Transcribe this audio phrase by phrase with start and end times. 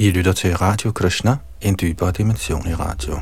[0.00, 3.14] I lytter til Radio Krishna, en dybere dimension i radio.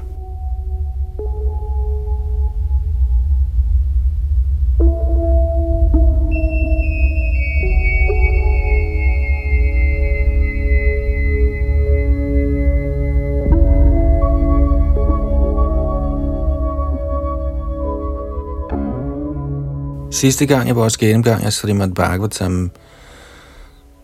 [20.11, 22.71] Sidste gang i vores gennemgang af Srimad Bhagavatam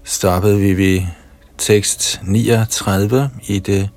[0.05, 1.22] stoppede vi ved
[1.63, 3.89] tekst 39 i det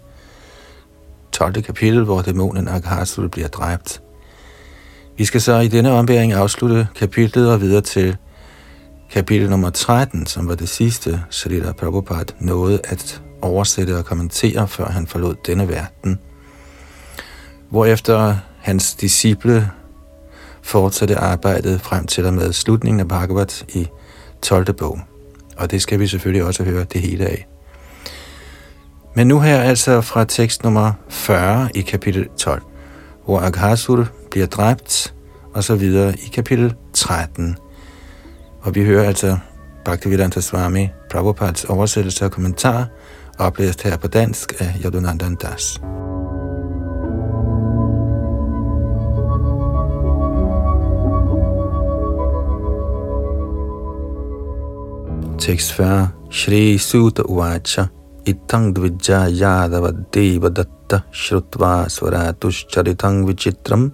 [1.31, 1.61] 12.
[1.61, 4.01] kapitel, hvor dæmonen Aghasur bliver dræbt.
[5.17, 8.17] Vi skal så i denne ombæring afslutte kapitlet og videre til
[9.11, 14.85] kapitel nummer 13, som var det sidste, Srila Prabhupada nåede at oversætte og kommentere, før
[14.85, 16.19] han forlod denne verden.
[17.69, 19.71] Hvorefter hans disciple
[20.61, 23.87] fortsatte arbejdet frem til og med slutningen af Bhagavat i
[24.41, 24.73] 12.
[24.73, 24.99] bog.
[25.57, 27.47] Og det skal vi selvfølgelig også høre det hele af.
[29.15, 32.61] Men nu her altså fra tekst nummer 40 i kapitel 12,
[33.25, 35.13] hvor Aghasur bliver dræbt,
[35.53, 37.57] og så videre i kapitel 13.
[38.61, 39.37] Og vi hører altså
[39.85, 42.87] Bhaktivedanta Swami Prabhupads oversættelse og kommentar,
[43.39, 45.81] oplæst her på dansk af Yadunandan Das.
[55.39, 56.09] Tekst 40.
[56.31, 57.85] Shri Sutta Uvacha
[58.25, 63.91] Itang dvijja yadava deva datta shrutva svaratushcharitang vichitram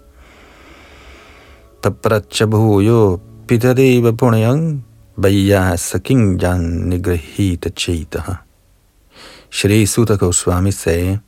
[1.82, 4.84] tapracha bhuyo pitadeva punyang
[5.18, 8.36] vayyasa kingjan nigrahita chetaha.
[9.50, 11.20] Shri Sutta Goswami sagde,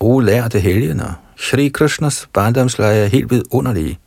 [0.00, 3.98] O lærte helgener, Shri Krishnas barndomsleje er helt vidunderlige.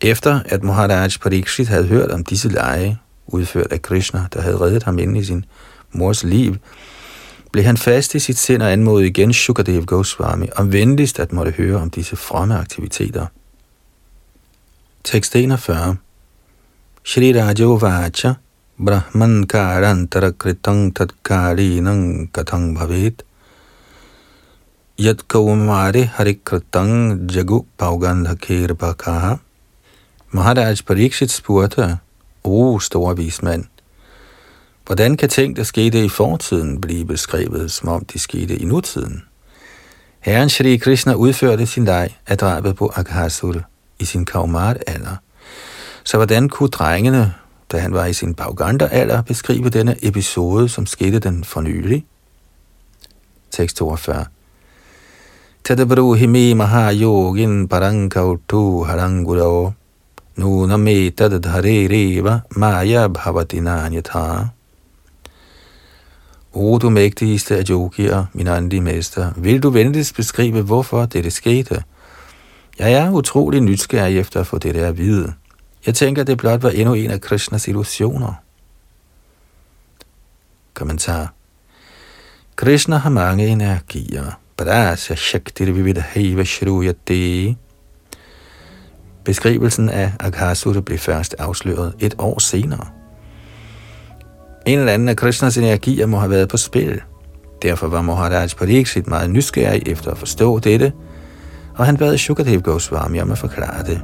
[0.00, 4.82] Efter at Maharaj Parikshit havde hørt om disse lege, udført af Krishna, der havde reddet
[4.82, 5.44] ham ind i sin
[5.92, 6.54] mors liv,
[7.54, 11.52] blev han fast i sit sind og anmodede igen Shukadev Goswami om venligst at måtte
[11.52, 13.26] høre om disse fromme aktiviteter.
[15.04, 15.96] Tekst 41
[17.04, 18.32] Shri Rajo Vacha
[18.86, 23.22] Brahman Karantara Kritang Tatkarinang Katang Bhavet.
[24.98, 29.36] Yat Kaumare Harikritang Jagu Paugandhakir Bhakaha
[30.30, 31.98] Maharaj Parikshit spurgte,
[32.44, 33.64] O store vismand,
[34.86, 39.22] Hvordan kan ting, der skete i fortiden, blive beskrevet, som om de skete i nutiden?
[40.20, 43.54] Herren Shri Krishna udførte sin leg af drabet på Aghasur
[43.98, 45.16] i sin kaumar alder.
[46.04, 47.34] Så hvordan kunne drengene,
[47.72, 52.04] da han var i sin Bhaganda-alder, beskrive denne episode, som skete den for nylig?
[53.50, 54.24] Tekst 42
[55.64, 59.72] Tadabruhimi maha yogin parankautu harangurao
[60.36, 64.48] nuname tadadhare reva maya bhavatinanyatha
[66.54, 71.82] O du mægtigste af yogier, min åndelige mester, vil du venligst beskrive, hvorfor dette skete?
[72.78, 75.32] Jeg er utrolig nysgerrig efter at få dette at vide.
[75.86, 78.32] Jeg tænker, det blot var endnu en af Krishnas illusioner.
[80.74, 81.32] Kommentar
[82.56, 84.38] Krishna har mange energier.
[84.56, 87.56] Padasya Shakti Vividhaiva Shruyati.
[89.24, 93.03] Beskrivelsen af Aghasura blev først afsløret et år senere.
[94.66, 97.00] En eller anden af Krishnas energier må have været på spil.
[97.62, 100.92] Derfor var Maharaj Pariksit meget nysgerrig efter at forstå dette,
[101.76, 104.02] og han bad Shukadev Goswami om at forklare det.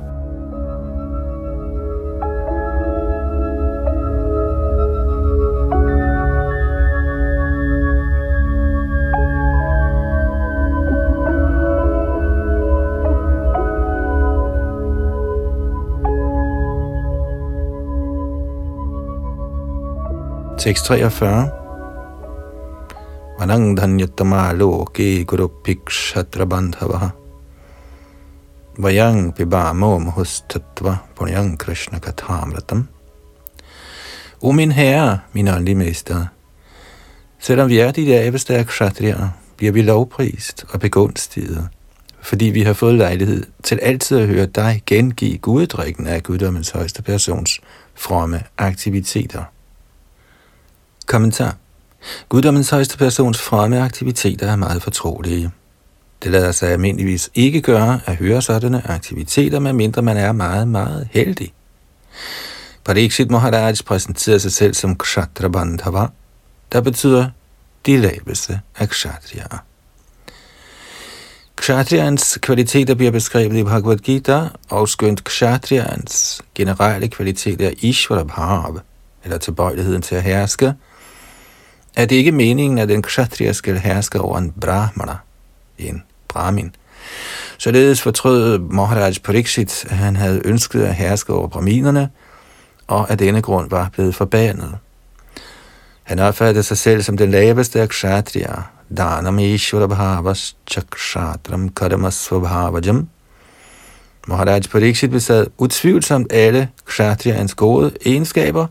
[20.60, 21.50] Tekst 43.
[23.38, 27.12] Vanang dhanyatama loke guru pikshatra bandhava.
[28.76, 32.88] Vayang pibamo muhustatva punyang krishna kathamratam.
[34.43, 36.26] O min herre, min åndelige mester,
[37.38, 41.69] selvom vi er de der æbestærke kshatriyer, bliver vi lovprist og begunstiget,
[42.23, 47.02] fordi vi har fået lejlighed til altid at høre dig gengive guddrikken af guddommens højeste
[47.02, 47.61] persons
[47.94, 49.44] fromme aktiviteter.
[51.11, 51.57] Kommentar.
[52.29, 55.51] Guddommens højeste persons fremme aktiviteter er meget fortrolige.
[56.23, 61.09] Det lader sig almindeligvis ikke gøre at høre sådanne aktiviteter, medmindre man er meget, meget
[61.11, 61.53] heldig.
[62.85, 66.07] Pariksit Maharaj præsenterer sig selv som Kshatrabandhava,
[66.73, 67.29] der betyder
[67.87, 69.65] de laveste af kshatriyaer.
[71.57, 78.81] Kshatriyans kvaliteter bliver beskrevet i Bhagavad Gita, og skønt kshatriyans generelle kvaliteter er Ishvara Bhav,
[79.25, 80.75] eller tilbøjeligheden til at herske,
[81.96, 85.16] er det ikke meningen, at en kshatriya skal herske over en brahmana,
[85.78, 86.75] en brahmin.
[87.58, 92.10] Således fortrød Maharaj Pariksit, at han havde ønsket at herske over brahminerne,
[92.87, 94.78] og af denne grund var blevet forbandet.
[96.02, 98.54] Han opfattede sig selv som den laveste af kshatriya,
[98.96, 103.08] Dhanam Ishvara Bhavas Chakshatram Karmasvabhavajam.
[104.28, 108.66] Maharaj Pariksit besad utvivlsomt alle kshatriyans gode egenskaber,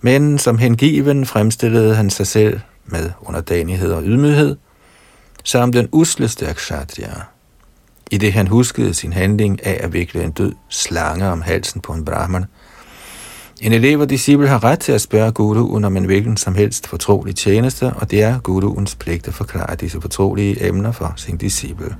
[0.00, 4.56] men som hengiven fremstillede han sig selv med underdanighed og ydmyghed,
[5.44, 7.12] som den usleste akshatriya.
[8.10, 11.92] I det han huskede sin handling af at vikle en død slange om halsen på
[11.92, 12.44] en brahman,
[13.60, 16.86] en elev og disciple har ret til at spørge guruen om en hvilken som helst
[16.86, 21.96] fortrolig tjeneste, og det er guruens pligt at forklare disse fortrolige emner for sin disciple.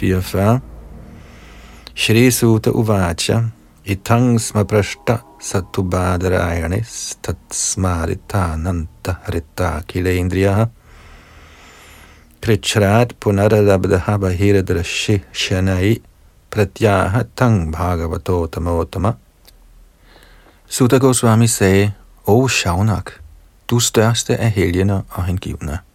[0.00, 0.62] 44
[1.94, 3.52] Shri Suta Uvacha
[3.84, 10.70] Itang Smaprashta Satubadarayanis Tatsmaritananta Harita Kilendriyaha
[12.40, 16.00] Krichrat Punaralabdaha Bahiradrashi Shanai
[16.50, 19.18] Pratyaha Tang Bhagavato Tamotama.
[20.66, 21.92] Sutta Goswami sagde,
[22.26, 23.20] O Shaunak,
[23.70, 25.89] du største af helgener og hengivne.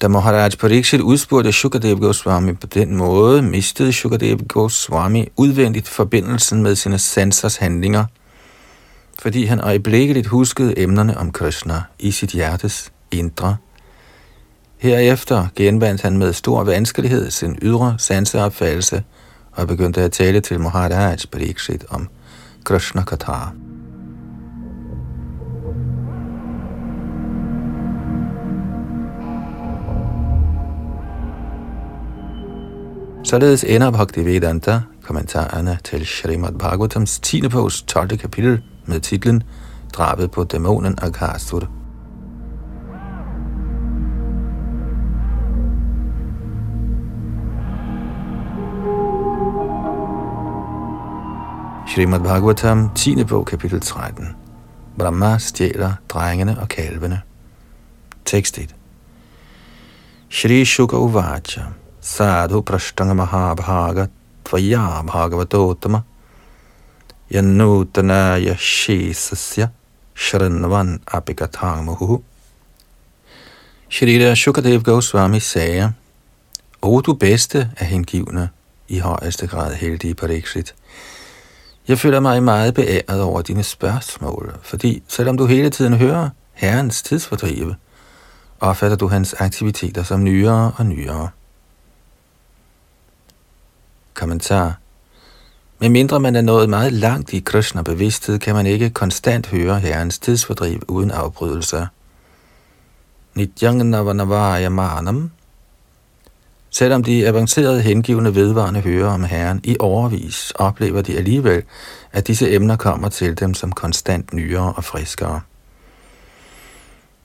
[0.00, 6.74] Da Maharaj Pariksit udspurgte Shukadev Goswami på den måde, mistede Shukadev Goswami udvendigt forbindelsen med
[6.74, 8.04] sine sansers handlinger,
[9.18, 13.56] fordi han øjeblikkeligt huskede emnerne om Krishna i sit hjertes indre.
[14.78, 19.02] Herefter genvandt han med stor vanskelighed sin ydre sanseopfattelse
[19.52, 22.08] og begyndte at tale til Maharaj Pariksit om
[22.64, 23.54] Krishna Kathar.
[33.24, 37.48] Således ender Bhaktivedanta kommentarerne til Srimad Bhagavatams 10.
[37.48, 38.18] bogs 12.
[38.18, 39.42] kapitel med titlen
[39.92, 41.68] Drabet på dæmonen Aghasur.
[51.94, 53.24] Srimad Bhagavatam, 10.
[53.24, 54.26] bog, kapitel 13.
[54.98, 57.20] Brahma stjæler drengene og kalvene.
[58.24, 58.74] Tekst 1.
[60.28, 61.62] Shri Shuka Uvacha
[62.00, 64.06] sadhu prashtanga mahabhaga
[64.44, 66.02] tvaya bhagavatotama
[67.30, 69.68] yanutana yashesasya
[70.14, 72.22] sharanvan apikathamuhu.
[73.88, 75.92] Shrita Shukadev Goswami sagde,
[76.82, 78.48] O du bedste af hengivne,
[78.88, 80.74] i højeste grad heldige Pariksit,
[81.88, 87.02] jeg føler mig meget beæret over dine spørgsmål, fordi selvom du hele tiden hører Herrens
[87.02, 87.76] tidsfordrive,
[88.60, 91.28] opfatter du hans aktiviteter som nyere og nyere.
[94.20, 94.78] Kommentar.
[95.78, 99.78] Med mindre man er nået meget langt i Krishna bevidsthed, kan man ikke konstant høre
[99.78, 101.86] Herrens tidsfordriv uden afbrydelser.
[103.34, 105.30] Nityang Navanavaya Manam.
[106.70, 111.62] Selvom de avancerede hengivende vedvarende hører om Herren i overvis, oplever de alligevel,
[112.12, 115.40] at disse emner kommer til dem som konstant nyere og friskere.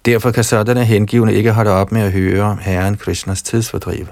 [0.05, 4.05] Derfor kan sådanne hengivende ikke holde op med at høre Herren Krishnas tidsfordriv.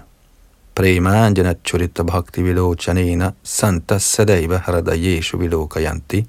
[0.75, 6.25] Premanjana Churita Bhakti Vilochanena Santa Sadaiva Haradayeshu Vilokayanti.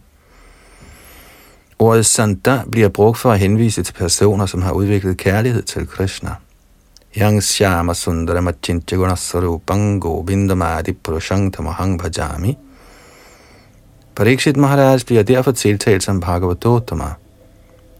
[1.78, 6.34] Ordet Santa bliver brugt for at henvise til personer, som har udviklet kærlighed til Krishna.
[7.16, 12.58] Yang Shyama Sundara Machincha Gunasarupang Govindamadi Prashanta Mahang Bhajami.
[14.14, 17.14] Parikshit Maharaj bliver derfor tiltalt som Bhagavadottama,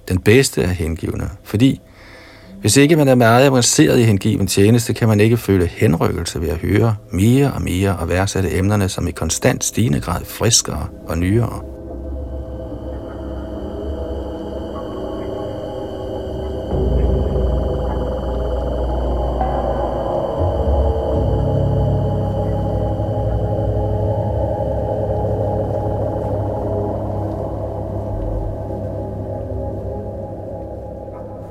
[0.08, 1.80] den bedste af hengivne, fordi
[2.64, 6.48] hvis ikke man er meget avanceret i hengiven tjeneste, kan man ikke føle henrykkelse ved
[6.48, 11.18] at høre mere og mere og værdsætte emnerne som i konstant stigende grad friskere og
[11.18, 11.60] nyere.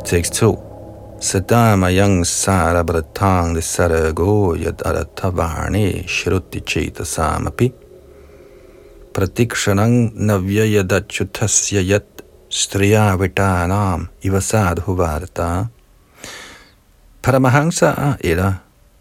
[0.05, 0.72] Tekst 2
[1.23, 7.71] Sadamayang sarabratang sarago yad aratavani shruti cheta samapi
[9.13, 15.69] pratikshanang navyayadachutasya yat striyavitanam ivasadhu varta.
[17.21, 18.53] Paramahansa eller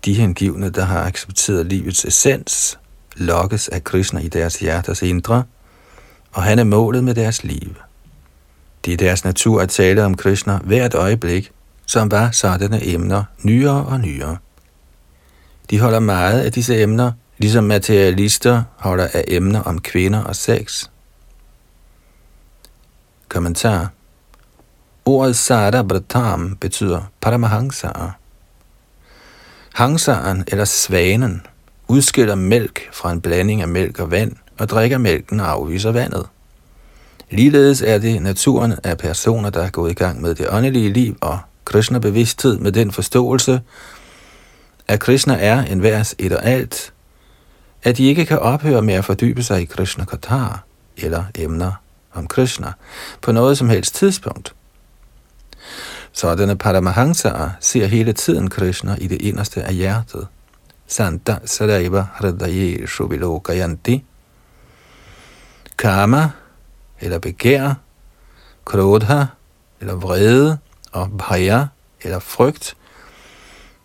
[0.05, 2.79] de hengivne, der har accepteret livets essens,
[3.17, 5.43] lokkes af Krishna i deres hjerters indre,
[6.33, 7.75] og han er målet med deres liv.
[8.85, 11.53] Det er deres natur at tale om Krishna hvert øjeblik,
[11.93, 14.37] som var sådanne emner nyere og nyere.
[15.71, 20.89] De holder meget af disse emner, ligesom materialister holder af emner om kvinder og sex.
[23.29, 23.91] Kommentar
[25.05, 28.13] Ordet Sada Bratam betyder Paramahangsara.
[29.75, 31.47] Hangsaren eller svanen
[31.89, 36.27] udskiller mælk fra en blanding af mælk og vand og drikker mælken og afviser vandet.
[37.31, 41.17] Ligeledes er det naturen af personer, der er gået i gang med det åndelige liv
[41.21, 43.61] og Krishna-bevidsthed med den forståelse,
[44.89, 46.93] at Krishna er en værs et og alt,
[47.83, 50.65] at de ikke kan ophøre med at fordybe sig i Krishna Katar
[50.97, 51.73] eller emner
[52.13, 52.73] om Krishna
[53.21, 54.55] på noget som helst tidspunkt.
[56.13, 60.27] Sådanne Paramahansaer ser hele tiden Krishna i det inderste af hjertet.
[60.87, 64.05] Santa Sadaiva Hridaye Shubilokayanti
[65.79, 66.31] Karma,
[67.01, 67.75] eller begær,
[68.65, 69.25] krodha,
[69.81, 70.59] eller vrede,
[70.93, 71.65] og bhaya,
[72.03, 72.77] eller frygt,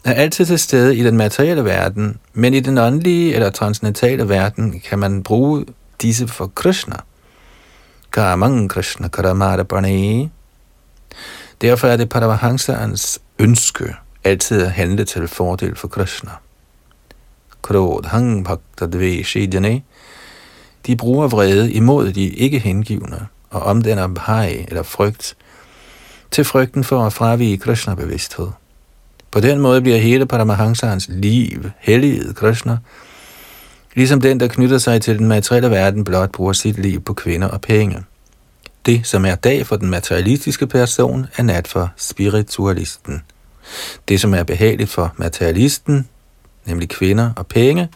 [0.03, 4.79] er altid til stede i den materielle verden, men i den åndelige eller transcendentale verden
[4.79, 5.65] kan man bruge
[6.01, 6.95] disse for Krishna.
[8.11, 10.29] Karamang Krishna Karamara Prane.
[11.61, 16.31] Derfor er det Paramahansans ønske altid at handle til fordel for Krishna.
[17.61, 19.81] Krodhang Bhakta Dveshidjane.
[20.87, 25.35] De bruger vrede imod de ikke hengivne og omdanner bhai eller frygt
[26.31, 28.47] til frygten for at fravige Krishna-bevidsthed.
[29.31, 32.77] På den måde bliver hele Paramahansans liv helliget Krishna,
[33.95, 37.47] ligesom den, der knytter sig til den materielle verden, blot bruger sit liv på kvinder
[37.47, 38.03] og penge.
[38.85, 43.21] Det, som er dag for den materialistiske person, er nat for spiritualisten.
[44.07, 46.07] Det, som er behageligt for materialisten,
[46.65, 47.89] nemlig kvinder og penge,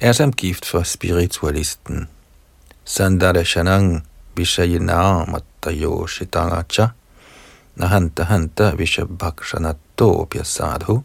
[0.00, 2.08] er som gift for spiritualisten.
[2.84, 5.36] Sandara Shanang Vishayinam
[6.08, 6.90] Shitanga
[7.80, 11.02] Nahanta Hanta Vishabhakshanatopya Sadhu.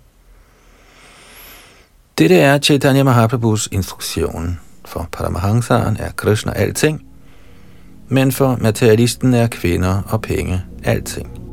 [2.18, 4.60] Dette er Chaitanya Mahaprabhus instruktion.
[4.86, 7.02] For Paramahansaren er Krishna alting,
[8.08, 11.45] men for materialisten er kvinder og penge alting.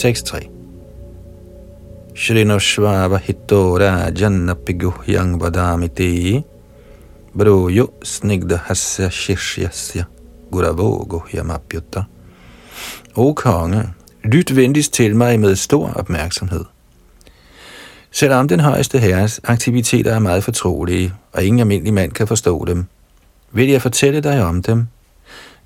[0.00, 0.48] Tekst 3.
[2.14, 6.42] Shrinoshvava hitora jannapiguhyang vadamiti
[7.34, 10.06] broyo snigda hasya shishyasya
[10.50, 12.04] guravo guhyamapyutta.
[13.16, 13.88] O konge,
[14.24, 16.64] lyt venligst til mig med stor opmærksomhed.
[18.10, 22.86] Selvom den højeste herres aktiviteter er meget fortrolige, og ingen almindelig mand kan forstå dem,
[23.52, 24.86] vil jeg fortælle dig om dem,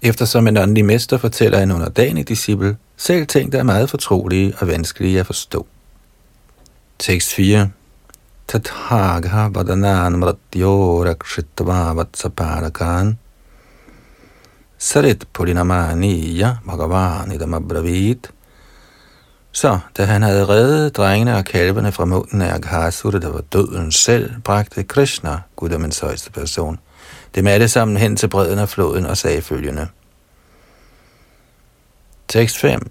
[0.05, 4.67] eftersom en åndelig mester fortæller en underdanig disciple, selv ting, der er meget fortrolige og
[4.67, 5.67] vanskelige at forstå.
[6.99, 7.71] Tekst 4.
[8.49, 13.19] Tathagha vadanan mratyo rakshitva vatsaparakan
[14.79, 18.31] Sarit polinamaniya bhagavan abravit
[19.55, 23.93] så, da han havde reddet drengene og kalvene fra munden af Aghasura, der var døden
[23.93, 26.79] selv, bragte Krishna, guddommens højeste person,
[27.35, 29.89] dem alle sammen hen til bredden af floden og sagde følgende.
[32.29, 32.91] Tekst 5.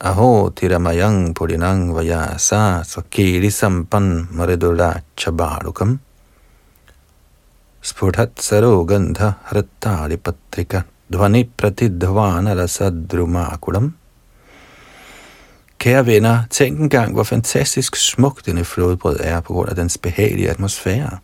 [0.00, 5.98] Aho tiramayang purinang vaya sa sakeli sampan maridula chabarukam.
[7.82, 10.82] Spurhat sarogandha hrattali patrika
[11.12, 13.94] dhvani pratidhvana rasadrumakulam.
[15.78, 20.50] Kære venner, tænk engang, hvor fantastisk smuk denne flodbrød er på grund af dens behagelige
[20.50, 21.18] atmosfære.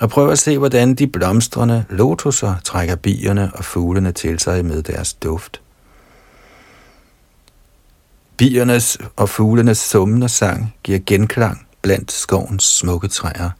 [0.00, 4.82] Og prøv at se, hvordan de blomstrende lotuser trækker bierne og fuglene til sig med
[4.82, 5.60] deres duft.
[8.36, 13.50] Biernes og fuglenes summende sang giver genklang blandt skovens smukke træer.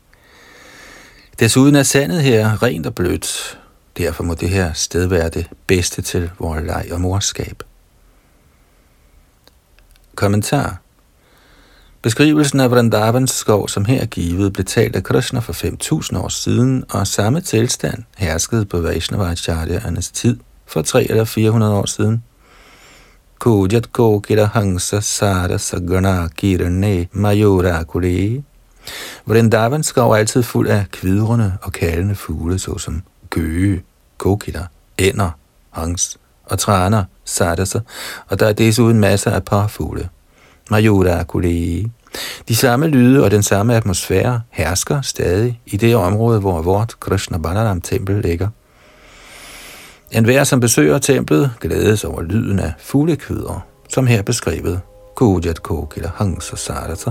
[1.38, 3.60] Desuden er sandet her rent og blødt.
[3.96, 7.62] Derfor må det her sted være det bedste til vores leg og morskab.
[10.14, 10.80] Kommentar
[12.02, 15.52] Beskrivelsen af Vrindavans skov, som her er givet, blev talt af Krishna for
[16.12, 20.36] 5.000 år siden, og samme tilstand herskede på Vaishnavacharyaernes tid
[20.66, 22.22] for 3 eller 400 år siden.
[23.38, 28.42] Kujat kokira hangsa sara sagana kirane mayura kure.
[29.26, 33.82] Vrindavans skov er altid fuld af kvidrende og kaldende fugle, såsom gøge,
[34.18, 34.66] kokira,
[34.98, 35.30] ænder,
[35.70, 37.80] hangs og træner, sadasa,
[38.28, 40.08] og der er desuden masser af parfugle.
[40.70, 41.86] Mayura Kulei.
[42.48, 47.38] De samme lyde og den samme atmosfære hersker stadig i det område, hvor vort Krishna
[47.38, 48.48] Balaram tempel ligger.
[50.10, 54.80] En hver, som besøger templet, glædes over lyden af fuglekvider, som her beskrevet
[55.16, 57.10] Kujat Kokila Hangsa Sarata.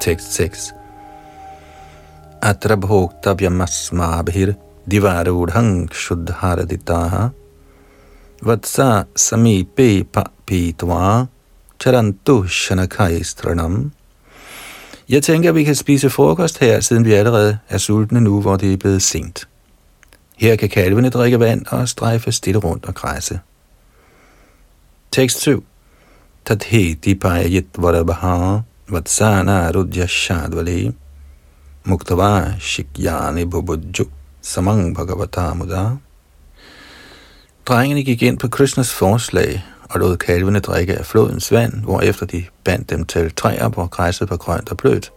[0.00, 0.74] Tekst 6.
[2.42, 4.54] Atra bhoktabhyamasmabhir
[4.90, 7.28] divarudhang shuddharaditaha
[8.42, 11.26] vatsa samipe papitva
[11.80, 13.92] charantu shanakaistranam.
[15.08, 18.56] Jeg tænker, at vi kan spise frokost her, siden vi allerede er sultne nu, hvor
[18.56, 19.48] det er blevet sent.
[20.36, 23.40] Her kan kalvene drikke vand og strejfe stille rundt og græsse.
[25.12, 25.64] Tekst 7.
[26.44, 28.58] Tatheti payet varabaha
[28.90, 30.92] vatsana rudya shadvali
[31.84, 34.06] muktava shikyani bubudju
[34.42, 35.96] samang bhagavata muda.
[37.66, 42.44] Drengene gik ind på Krishnas forslag og lod kalvene drikke af flodens vand, hvorefter de
[42.64, 45.12] bandt dem til træer, hvor græsset var grønt og blødt.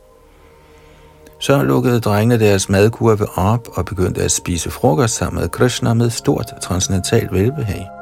[1.40, 6.10] Så lukkede drengene deres madkurve op og begyndte at spise frokost sammen med Krishna med
[6.10, 8.01] stort transcendental velbehag.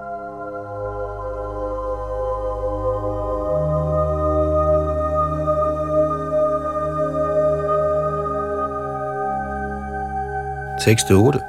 [10.79, 11.41] Tekst 8.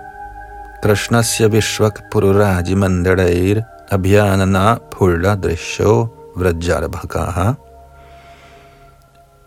[0.83, 7.57] Krishnasya Vishwak Pururaji Mandadair Abhyanana Pulla Drisho Vrajarbhakaha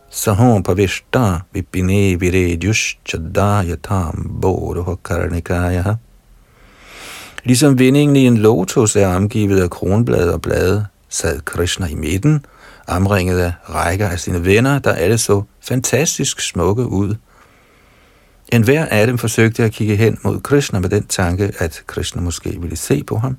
[0.09, 5.99] Sahom Pavishta Vipine Virediush Chadda Yatam Boruha Karnikaya
[7.43, 12.45] Ligesom vindingen i en lotus er omgivet af kronblade og blade, sad Krishna i midten,
[12.87, 17.15] omringet af rækker af sine venner, der alle så fantastisk smukke ud–
[18.53, 22.21] en hver af dem forsøgte at kigge hen mod Krishna med den tanke, at Krishna
[22.21, 23.37] måske ville se på ham.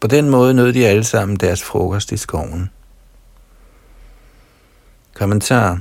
[0.00, 2.70] På den måde nød de alle sammen deres frokost i skoven.
[5.14, 5.80] Kommentar.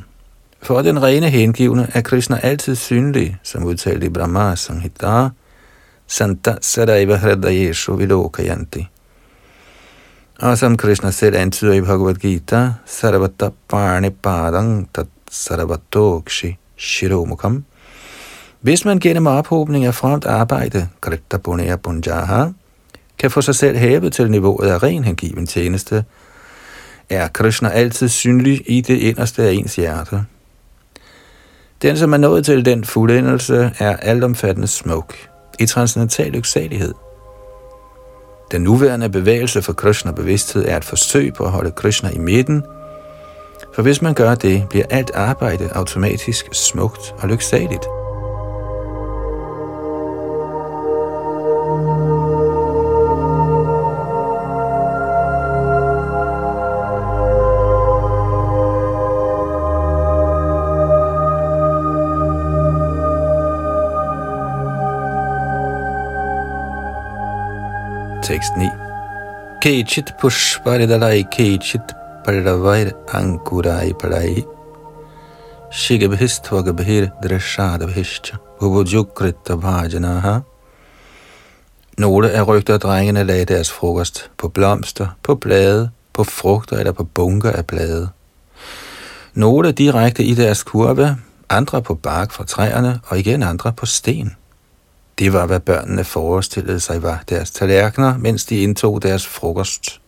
[0.62, 5.30] For den rene hengivne er Krishna altid synlig, som udtalt i Brahma Samhita,
[6.08, 8.88] Santa Sadaiva Hridayeshu Vilokayanti.
[10.40, 17.64] Og som Krishna selv antyder i Bhagavad Gita, Sarvata Parne Padang Tat Sarvatokshi Shiromukam,
[18.64, 22.46] hvis man gennem ophobning af fremt arbejde, Grita Bunea Bunjaha,
[23.18, 26.06] kan få sig selv hævet til niveauet af ren hengiven tjeneste,
[27.10, 30.26] er Krishna altid synlig i det inderste af ens hjerte.
[31.82, 35.16] Den, som er nået til den fuldendelse, er altomfattende smuk,
[35.60, 36.94] i transcendental lyksalighed.
[38.52, 42.64] Den nuværende bevægelse for Krishna-bevidsthed er et forsøg på at holde Krishna i midten,
[43.76, 47.84] for hvis man gør det, bliver alt arbejde automatisk smukt og lyksaligt.
[68.44, 68.70] Tekst 9.
[69.62, 71.94] Kechit pushparidalai kechit
[72.26, 74.44] paravair ankurai parai.
[75.72, 80.40] Shigabhistvagabhir drashadabhischa uvujukrita bhajanaha.
[81.98, 87.04] Nogle af rygter drengene lagde deres frokost på blomster, på blade, på frugter eller på
[87.04, 88.10] bunker af blade.
[89.34, 91.18] Nogle direkte i deres kurve,
[91.50, 94.36] andre på bark fra træerne og igen andre på sten.
[95.20, 100.02] Det var, hvad børnene forestillede sig var deres tallerkener, mens de indtog deres frokost.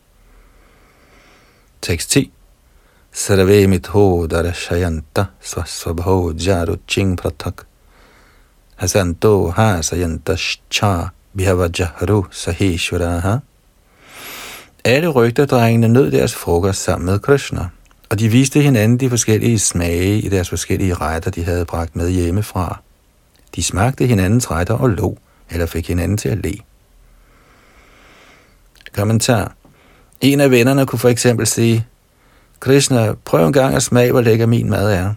[1.81, 2.31] Tekst 10.
[3.11, 7.53] Sarve mitho darashayanta svasvabho jaru ching pratak.
[8.75, 13.37] Hasanto cha shcha bhavajahru sahishvaraha.
[14.83, 17.69] Alle rygterdrengene nød deres frokost sammen med Krishna,
[18.09, 22.09] og de viste hinanden de forskellige smage i deres forskellige retter, de havde bragt med
[22.09, 22.81] hjemmefra.
[23.55, 25.17] De smagte hinandens retter og lå,
[25.49, 26.53] eller fik hinanden til at le.
[28.95, 29.51] Kommentar.
[30.21, 31.85] En af vennerne kunne for eksempel sige,
[32.59, 35.13] Krishna, prøv en gang at smage, hvor lækker min mad er.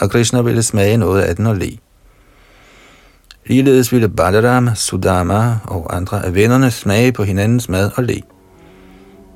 [0.00, 1.78] Og Krishna ville smage noget af den og le.
[3.46, 8.20] Ligeledes ville Balaram, Sudama og andre af vennerne smage på hinandens mad og le.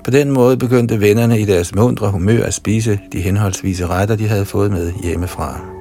[0.04, 4.28] På den måde begyndte vennerne i deres mundre humør at spise de henholdsvise retter, de
[4.28, 5.79] havde fået med hjemmefra.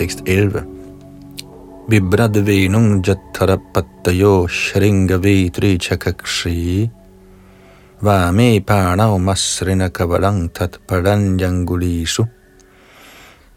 [0.00, 0.64] Tekst 11.
[1.92, 6.88] Vibrad venung jattarapattayo shringa vetri chakakshi
[8.00, 12.24] Vame parnau masrina kavalang tat paranjangulishu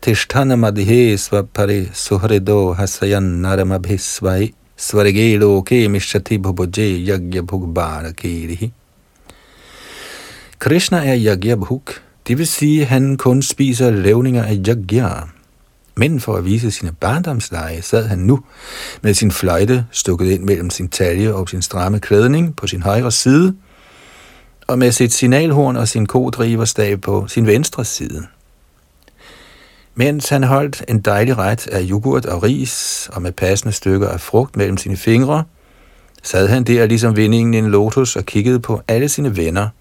[0.01, 8.69] Tishtana madhe svapare suhrido hasayan naramabhisvai Svarge loke mishati bhubuje yagya bhugbara kirihi
[10.59, 15.32] Krishna er yagya bhug, det vil sige, at han kun spiser levninger af yagya.
[15.95, 18.39] Men for at vise sine barndomsleje, sad han nu
[19.01, 23.11] med sin fløjte stukket ind mellem sin talje og sin stramme klædning på sin højre
[23.11, 23.55] side,
[24.67, 28.25] og med sit signalhorn og sin kodriverstav på sin venstre side.
[29.95, 34.21] Mens han holdt en dejlig ret af yoghurt og ris, og med passende stykker af
[34.21, 35.43] frugt mellem sine fingre,
[36.23, 39.69] sad han der ligesom vindingen i en lotus og kiggede på alle sine venner–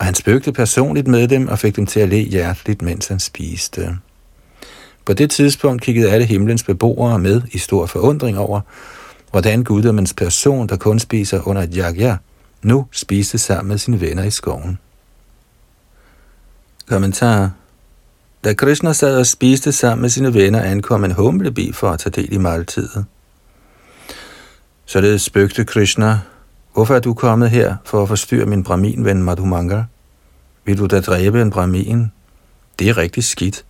[0.00, 3.20] og han spøgte personligt med dem og fik dem til at le hjerteligt, mens han
[3.20, 3.98] spiste.
[5.06, 8.60] På det tidspunkt kiggede alle himlens beboere med i stor forundring over,
[9.30, 12.16] hvordan guddommens person, der kun spiser under et jagja,
[12.62, 14.78] nu spiste sammen med sine venner i skoven.
[16.88, 17.50] Kommentar
[18.44, 22.22] Da Krishna sad og spiste sammen med sine venner, ankom en humlebi for at tage
[22.22, 23.04] del i måltidet.
[24.84, 26.20] Således spøgte Krishna
[26.74, 29.82] Hvorfor er du kommet her for at forstyrre min brahmin-ven Madhumanga?
[30.64, 32.12] Vil du da dræbe en brahmin?
[32.78, 33.64] Det er rigtig skidt.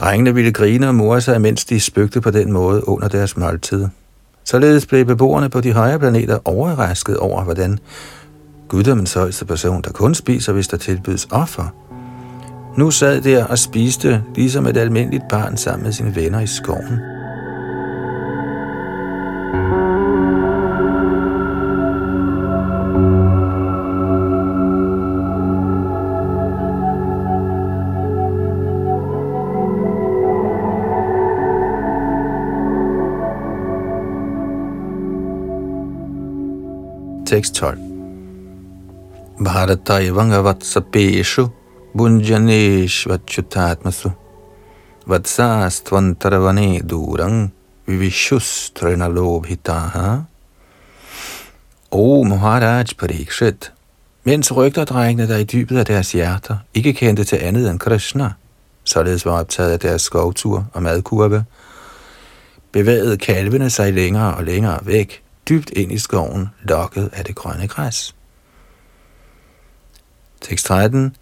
[0.00, 3.86] Drengene ville grine og more sig, mens de spøgte på den måde under deres måltid.
[4.44, 7.78] Således blev beboerne på de højere planeter overrasket over, hvordan
[8.68, 11.74] guddommens højeste person, der kun spiser, hvis der tilbydes offer,
[12.78, 17.19] nu sad der og spiste, ligesom et almindeligt barn sammen med sine venner i skoven.
[37.30, 37.78] Tekst 12.
[39.38, 41.44] Bharata evanga vatsapeshu
[41.94, 43.76] bunjanesh vatsa
[45.06, 47.52] vatsastvantaravane durang
[47.86, 50.24] vivishus trinalobhitaha
[51.92, 53.72] O Maharaj Parikshit,
[54.24, 58.32] mens rygterdrengene, der i dybet af deres hjerter ikke kendte til andet end Krishna,
[58.84, 61.44] således var optaget af deres skovtur og madkurve,
[62.72, 67.68] bevægede kalvene sig længere og længere væk dybt ind i skoven, lokket af det grønne
[67.68, 68.14] græs.
[70.40, 71.16] Tekst 13.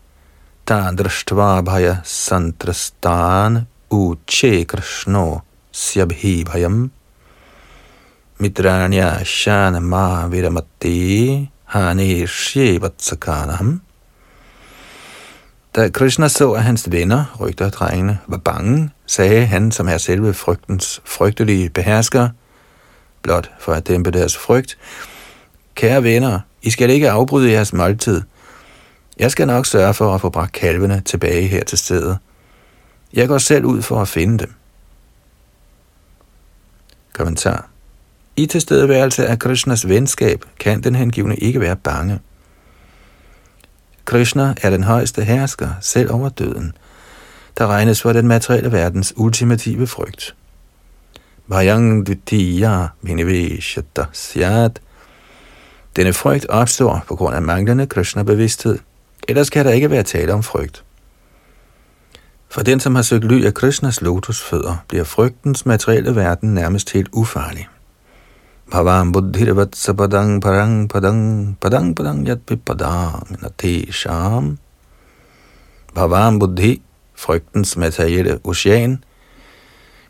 [0.66, 5.38] Tandrashtvabhaya santrastan uche krishno
[5.72, 6.90] syabhibhayam
[8.38, 13.80] mitranya shana ma viramati haneshye vatsakanam.
[15.76, 21.00] Da Krishna så, at hans venner, rygterdrengene, var bange, sagde han, som er selve frygtens
[21.04, 22.28] frygtelige behersker,
[23.22, 24.78] blot for at dæmpe deres frygt.
[25.74, 28.22] Kære venner, I skal ikke afbryde jeres måltid.
[29.18, 32.18] Jeg skal nok sørge for at få bragt kalvene tilbage her til stedet.
[33.12, 34.54] Jeg går selv ud for at finde dem.
[37.12, 37.68] Kommentar.
[38.36, 42.20] I tilstedeværelse af Krishnas venskab kan den hengivne ikke være bange.
[44.04, 46.72] Krishna er den højeste hersker, selv over døden,
[47.58, 50.34] der regnes for den materielle verdens ultimative frygt.
[51.48, 54.80] Vajang Dvitiya Viniveshata Syat.
[55.96, 58.78] Denne frygt opstår på grund af manglende Krishna-bevidsthed.
[59.28, 60.84] Ellers kan der ikke være tale om frygt.
[62.50, 67.08] For den, som har søgt ly af Krishnas lotusfødder, bliver frygtens materielle verden nærmest helt
[67.12, 67.68] ufarlig.
[68.70, 74.58] Bhavam buddhirvat sapadang parang padang padang padang yat padang nate sham.
[75.94, 76.82] Bhavam buddhi,
[77.14, 79.04] frygtens materielle ocean,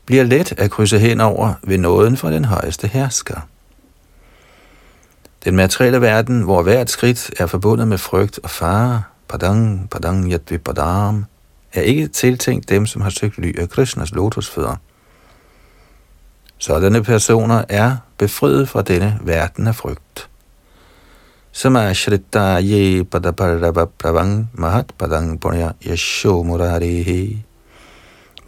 [0.08, 3.40] bliver let at krydse hen over ved nåden fra den højeste hersker.
[5.44, 10.58] Den materielle verden, hvor hvert skridt er forbundet med frygt og fare, padang, padang, yatvi
[10.58, 11.24] padam,
[11.72, 14.76] er ikke tiltænkt dem, som har søgt ly af Krishnas lotusfødder.
[16.58, 20.28] Sådanne personer er befriet fra denne verden af frygt.
[21.52, 27.47] Samashrita ye padaparava pravang mahat padang punya yasho murarihi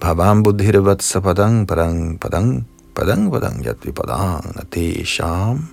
[0.00, 5.68] Bhavam buddhirvat padang padang padang padang padang yatvi padang nati sham.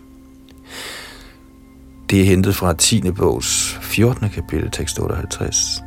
[2.10, 3.12] Det er hentet fra 10.
[3.12, 4.30] bogs 14.
[4.30, 5.84] kapitel, tekst 58.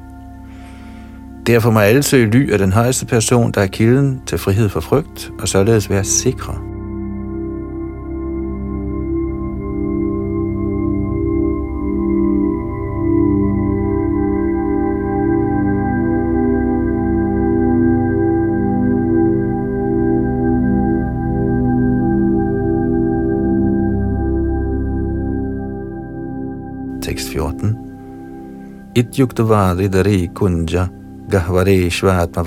[1.47, 4.81] Derfor må alle søge ly af den højeste person, der er kilden til frihed for
[4.81, 6.70] frygt, og således være sikre.
[29.01, 30.89] Ityuktavadi dari kunja
[31.31, 32.43] gahvare shvatma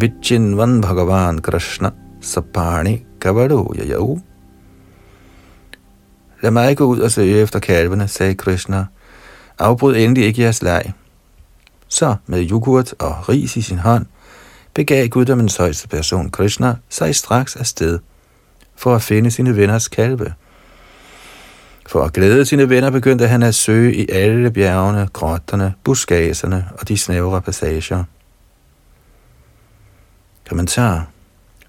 [0.00, 4.20] vichinvan bhagavan krishna sapani kavadu yayau.
[6.42, 8.86] Lad mig gå ud og søge efter kalvene, sagde Krishna.
[9.58, 10.92] Afbryd endelig ikke jeres leg.
[11.88, 14.06] Så med yoghurt og ris i sin hånd,
[14.74, 17.98] begav guddommens højeste person Krishna sig straks afsted
[18.76, 20.34] for at finde sine venners kalve.
[21.86, 26.88] For at glæde sine venner begyndte han at søge i alle bjergene, grotterne, buskagerne og
[26.88, 28.04] de snævre passager.
[30.48, 31.06] Kommentar.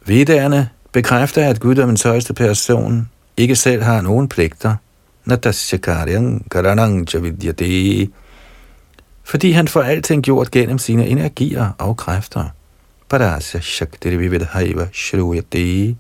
[0.05, 4.75] Vedderne bekræfter, at guddommens højeste person ikke selv har nogen pligter,
[9.23, 12.45] fordi han får alting gjort gennem sine energier og kræfter.
[13.61, 14.29] Shakti
[14.93, 15.95] Shruyate.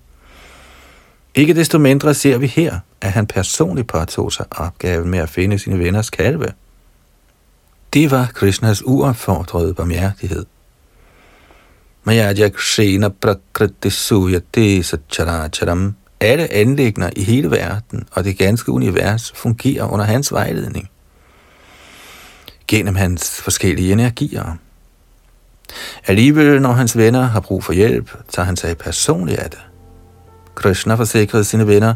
[1.35, 5.59] Ikke desto mindre ser vi her, at han personligt påtog sig opgaven med at finde
[5.59, 6.47] sine venners kalve.
[7.93, 10.45] Det var Krishnas uopfordrede barmhjertighed.
[12.03, 15.95] Mayaja Kshena Prakriti Suyate Satcharacharam.
[16.19, 20.89] Alle anlægner i hele verden og det ganske univers fungerer under hans vejledning.
[22.67, 24.57] Gennem hans forskellige energier.
[26.07, 29.59] Alligevel, når hans venner har brug for hjælp, tager han sig personligt af det.
[30.55, 31.93] Krishna forsikrede sine venner,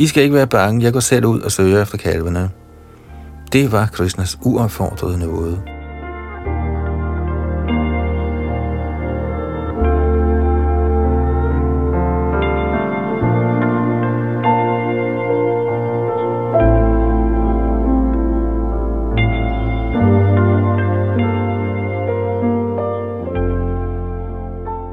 [0.00, 2.50] i skal ikke være bange, jeg går selv ud og søger efter kalvene.
[3.52, 5.62] Det var Krishnas uopfordrede nåde.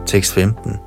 [0.06, 0.87] Tekst 15.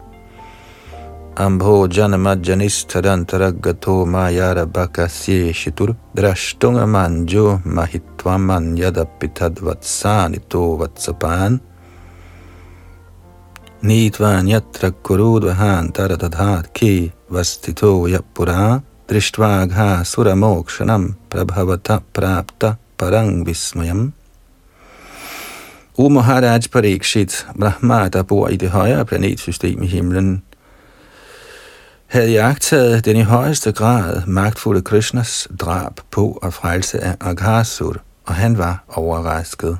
[1.40, 5.96] Ambho janama janisthadantaragato mayara bakasye shitur.
[6.14, 11.58] Drashtunga manjo mahitvaman yadapitad vatsanito vatsapan.
[13.82, 18.82] Nitvan yatra kurudvahan taratadhat ki vastito yapura.
[19.08, 24.12] Drishtvagha suramokshanam prabhavata prapta parang vismayam.
[25.96, 30.42] O Maharaj Parikshit, Brahma, der bor i det højere planetsystem i himlen,
[32.10, 37.96] havde jagtaget den i højeste grad magtfulde Krishnas drab på og frelse af Aghasur,
[38.26, 39.78] og han var overrasket.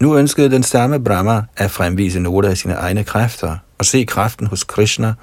[0.00, 4.46] Nu ønskede den samme Brahma at fremvise nogle af sine egne kræfter og se kraften
[4.46, 5.14] hos Krishna,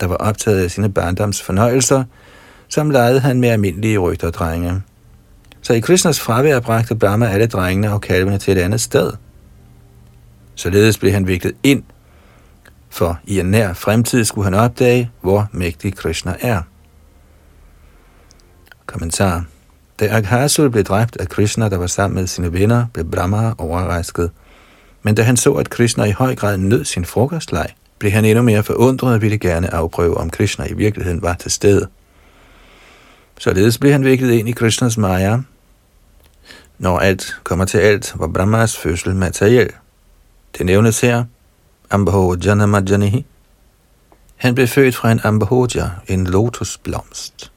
[0.00, 2.04] der var optaget af sine barndoms fornøjelser,
[2.68, 4.82] som legede han med almindelige rygterdrenge.
[5.62, 9.12] Så i Krishnas fravær bragte Brahma alle drengene og kalvene til et andet sted–
[10.58, 11.82] Således blev han viklet ind,
[12.90, 16.62] for i en nær fremtid skulle han opdage, hvor mægtig Krishna er.
[18.86, 19.44] Kommentar.
[20.00, 24.30] Da Aghasur blev dræbt af Krishna, der var sammen med sine venner, blev Brahma overrasket.
[25.02, 27.66] Men da han så, at Krishna i høj grad nød sin frokostleg,
[27.98, 31.50] blev han endnu mere forundret og ville gerne afprøve, om Krishna i virkeligheden var til
[31.50, 31.88] stede.
[33.38, 35.38] Således blev han viklet ind i Krishnas Maya.
[36.78, 39.70] Når alt kommer til alt, var Brahmas fødsel materiel.
[40.58, 41.24] Det nævnes her,
[41.90, 43.26] Ambahoja Majanihi.
[44.36, 47.52] Han blev født fra en Ambahoja, en lotusblomst.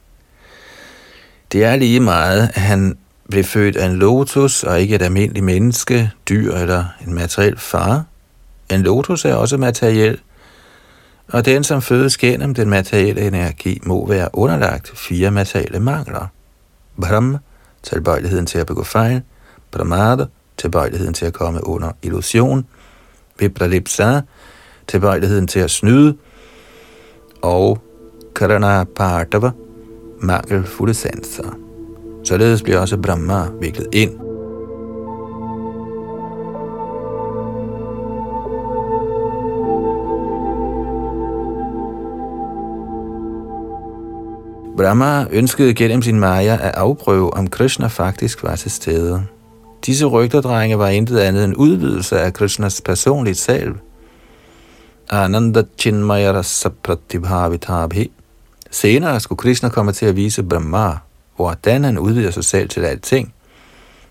[1.52, 2.98] Det er lige meget, at han
[3.30, 8.06] blev født af en lotus og ikke et almindeligt menneske, dyr eller en materiel far.
[8.72, 10.20] En lotus er også materiel,
[11.28, 16.28] og den, som fødes gennem den materielle energi, må være underlagt fire materielle mangler.
[17.02, 17.38] Brahm,
[17.84, 19.22] tilbøjeligheden til at begå fejl,
[19.72, 20.26] Brahmada,
[20.58, 22.66] tilbøjeligheden til at komme under illusion,
[23.40, 24.22] vipralipsa,
[24.88, 26.18] tilbøjeligheden til at snyde,
[27.42, 27.80] og
[28.36, 29.52] karana partava,
[30.20, 31.58] mangelfulde sanser.
[32.24, 34.12] Således bliver også Brahma viklet ind.
[44.78, 49.24] Brahma ønskede gennem sin Maya at afprøve, om Krishna faktisk var til stede.
[49.86, 53.76] Disse rygterdrenge var intet andet end udvidelse af Krishnas personlige selv.
[55.10, 58.12] Ananda Chinmayara Sapratibhavitabhi.
[58.72, 60.98] Senere skulle Krishna komme til at vise Brahma,
[61.36, 63.34] hvordan han udvider sig selv til alting,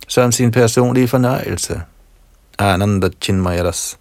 [0.09, 1.83] som sin personlige fornøjelse.
[2.59, 3.99] Ananda Chinmayaras.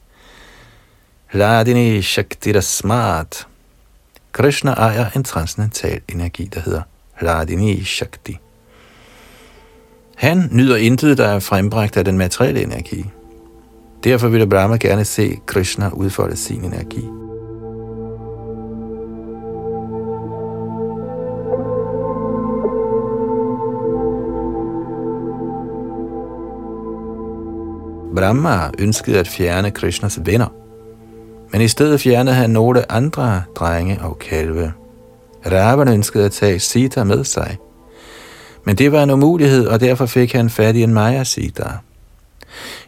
[1.34, 3.48] Ladini Radini Shakti Rasmat.
[4.32, 6.82] Krishna ejer en transcendental energi, der hedder
[7.24, 8.40] Radini Shakti.
[10.20, 13.06] Han nyder intet, der er frembragt af den materielle energi.
[14.04, 17.06] Derfor vil Brahma gerne se Krishna udfolde sin energi.
[28.16, 30.54] Brahma ønskede at fjerne Krishnas venner,
[31.52, 34.74] men i stedet fjernede han nogle andre drenge og kalve.
[35.46, 37.58] Ravana ønskede at tage Sita med sig–
[38.64, 41.66] men det var en umulighed, og derfor fik han fat i en Maya Sita.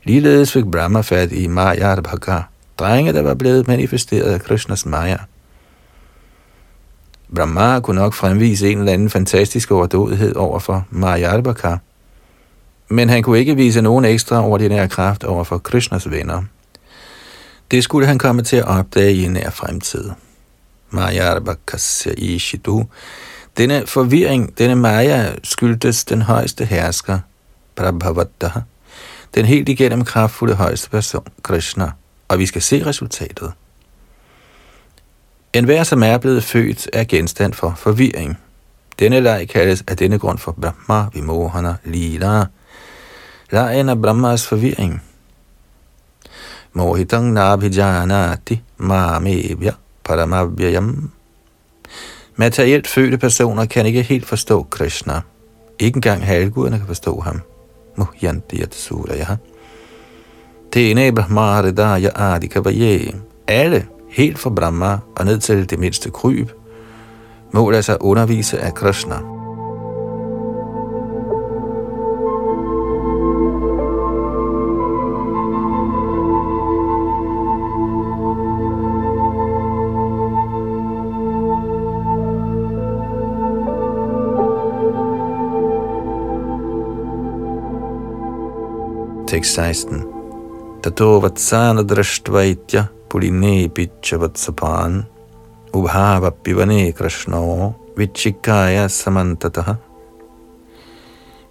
[0.04, 2.42] Ligeledes fik Brahma fat i Maya Bhaga,
[2.80, 5.18] drenge, der var blevet manifesteret af Krishnas Maya.
[7.36, 11.76] Brahma kunne nok fremvise en eller anden fantastisk overdådighed over for Mayarbhaka,
[12.90, 16.44] men han kunne ikke vise nogen ekstra ordinær kraft over for Krishnas venner.
[17.72, 20.10] Det skulle han komme til at opdage i en nær fremtid.
[20.90, 22.86] Mayarbhakasya Ishidu.
[23.58, 27.20] Denne forvirring, denne Maya, skyldtes den højeste hersker,
[27.76, 28.60] Prabhavadaha,
[29.36, 31.92] den helt igennem kraftfulde højeste person, Krishna,
[32.28, 33.52] og vi skal se resultatet.
[35.54, 38.38] En hver, som er blevet født, er genstand for forvirring.
[39.00, 42.46] Denne leg kaldes af denne grund for Brahma Vimohana Lila.
[43.52, 45.04] Lejen er Brahmas forvirring.
[46.74, 49.72] Mohitang nabhijanati mamevya
[50.04, 51.12] paramabhyayam.
[52.36, 55.22] Materielt fødte personer kan ikke helt forstå Krishna.
[55.80, 57.42] Ikke engang halvguderne kan forstå ham.
[57.98, 59.26] Muhyanti Sura, ja.
[60.76, 63.16] ene Brahma Hridaya Adikavaye.
[63.48, 66.50] Alle helt fra Brahma og ned til det mindste kryb,
[67.52, 69.41] må lade sig undervise af Krishna.
[89.32, 90.04] Tekst 16.
[90.84, 95.06] Tato vatsana drashtvaitya puline pichavatsapaan
[95.74, 99.76] ubhava pivane krishno vichikaya samantataha.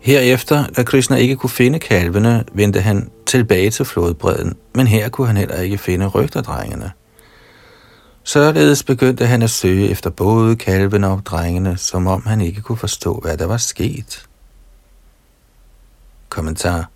[0.01, 5.27] Herefter, da Krishna ikke kunne finde kalvene, vendte han tilbage til flodbredden, men her kunne
[5.27, 6.93] han heller ikke finde rygterdrengene.
[8.23, 12.79] Således begyndte han at søge efter både kalvene og drengene, som om han ikke kunne
[12.79, 14.27] forstå, hvad der var sket.
[16.29, 16.88] Kommentar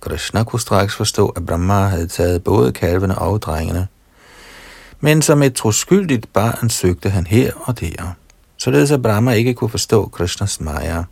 [0.00, 3.88] Krishna kunne straks forstå, at Brahma havde taget både kalvene og drengene.
[5.00, 8.14] Men som et troskyldigt barn søgte han her og der,
[8.56, 11.02] således at Brahma ikke kunne forstå Krishnas Maya.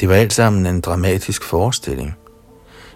[0.00, 2.14] Det var alt sammen en dramatisk forestilling.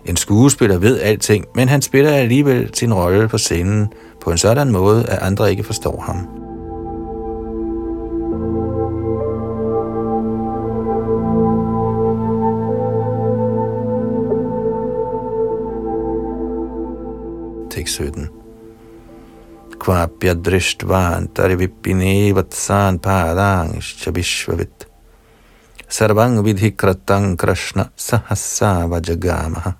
[0.05, 4.73] En skuespiller ved alting, men han spiller alligevel sin rolle på scenen på en sådan
[4.73, 6.48] måde, at andre ikke forstår ham.
[17.89, 18.29] 17.
[19.81, 24.87] Kvapya drishtvan tarivipine vatsan padang shabishvavit.
[25.89, 29.75] Sarvang vidhikratang krishna sahasava jagamaha.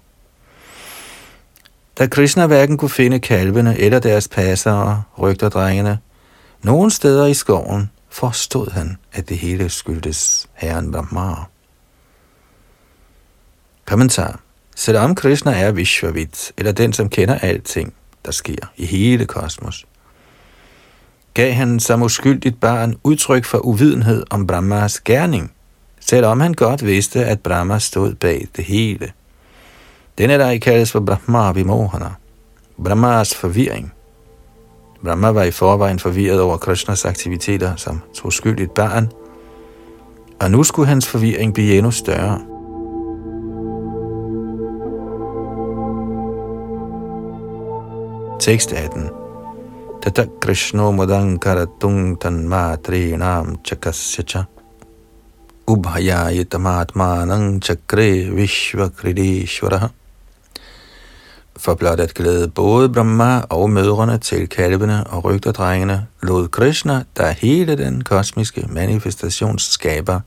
[1.99, 5.99] Da Krishna hverken kunne finde kalvene eller deres passere, rygterdrengene,
[6.63, 11.35] nogen steder i skoven, forstod han, at det hele skyldtes herren Brahma.
[13.85, 14.41] Kommentar
[14.79, 19.87] Selvom Krishna er Vishvavit, eller den, som kender alting, der sker i hele kosmos,
[21.35, 25.53] gav han som uskyldigt barn udtryk for uvidenhed om Brahmas gerning,
[26.01, 29.13] selvom han godt vidste, at Brahma stod bag det hele.
[30.19, 32.11] Denne der kaldes for Brahma Vimohana,
[32.85, 33.93] Brahmas forvirring.
[35.05, 39.13] Brahma var i forvejen forvirret over Krishnas aktiviteter som troskyldigt barn,
[40.41, 42.58] og nu skulle hans forvirring blive endnu større.
[48.39, 49.11] Tekst 18.
[50.01, 54.47] Tata Krishno Mudankaratung Tanmatrinam Chakasya cha
[55.67, 59.91] Ubhayayitamatmanang Chakre Vishvakridishvaraha
[61.57, 67.31] For blot at glæde både Brahma og mødrene til kalvene og rygterdrengene, lod Krishna, der
[67.31, 70.21] hele den kosmiske manifestationsskaber,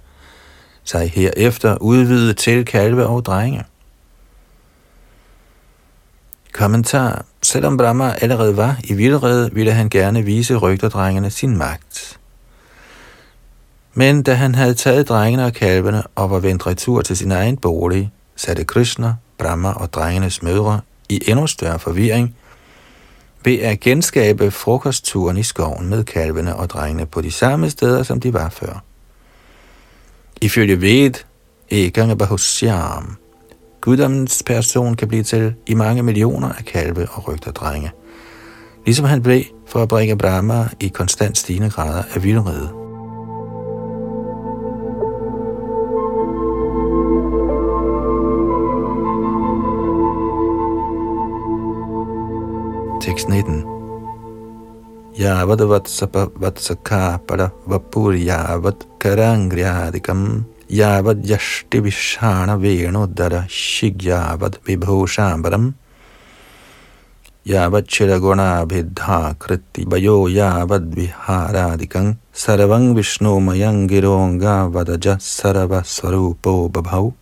[0.84, 3.64] sig herefter udvide til kalve og drenge.
[6.54, 7.26] Kommentar.
[7.44, 12.20] Selvom Brahma allerede var i vildrede, ville han gerne vise rygterdrengene sin magt.
[13.94, 17.58] Men da han havde taget drengene og kalvene og var vendt retur til sin egen
[17.58, 22.36] bolig, satte Krishna, Brahma og drengenes mødre i endnu større forvirring
[23.44, 28.20] ved at genskabe frokostturen i skoven med kalvene og drengene på de samme steder, som
[28.20, 28.84] de var før.
[30.42, 31.14] Ifølge Ved,
[31.70, 33.18] Egang Bahusyam,
[33.82, 37.92] Guddommens person kan blive til i mange millioner af kalve og rygterdrenge,
[38.86, 42.70] ligesom han blev for at bringe Brahma i konstant stigende grader af vildrede.
[53.02, 53.64] Tekst 19.
[55.20, 65.74] Yavad vatsapa vatsaka pada vapur yavad karangryadikam yavad yashti vishana venodara shigyavad vibhushambaram
[67.46, 77.14] yavad chiraguna bidha kriti bayo yavad viharadikam sarvang vishnu mayangironga vadaja sarva swarupo babhav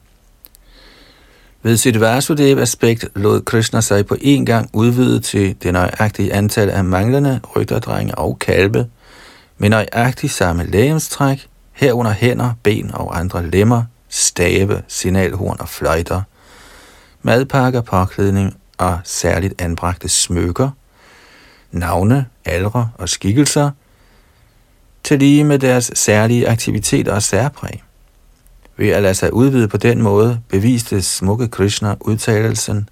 [1.63, 6.85] Ved sit Vasudev-aspekt lod Krishna sig på en gang udvide til det nøjagtige antal af
[6.85, 8.87] manglende rygterdrenge og kalve,
[9.57, 11.47] med nøjagtigt samme lægemstræk,
[11.79, 16.21] herunder hænder, ben og andre lemmer, stave, signalhorn og fløjter,
[17.21, 20.69] madpakker, påklædning og særligt anbragte smykker,
[21.71, 23.71] navne, aldre og skikkelser,
[25.03, 27.83] til lige med deres særlige aktiviteter og særpræg.
[28.77, 32.89] Ved at lade sig udvide på den måde, beviste smukke Krishna udtalelsen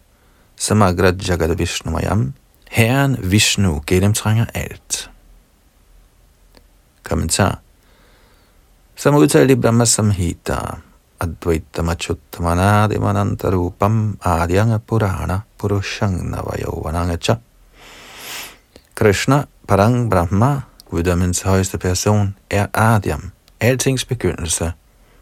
[0.56, 2.34] Samagrat Jagad Vishnu Mayam.
[2.70, 5.10] Herren Vishnu gennemtrænger alt.
[7.04, 7.60] Kommentar.
[8.98, 10.78] Som udtalt i Brahma Samhita,
[11.20, 17.36] Advaita Machuttamana Manantarupam Adyanga Purana Purushang Navayovanangacha.
[18.96, 24.72] Krishna, Parang Brahma, guddommens højeste person, er Adyam, altings begyndelse,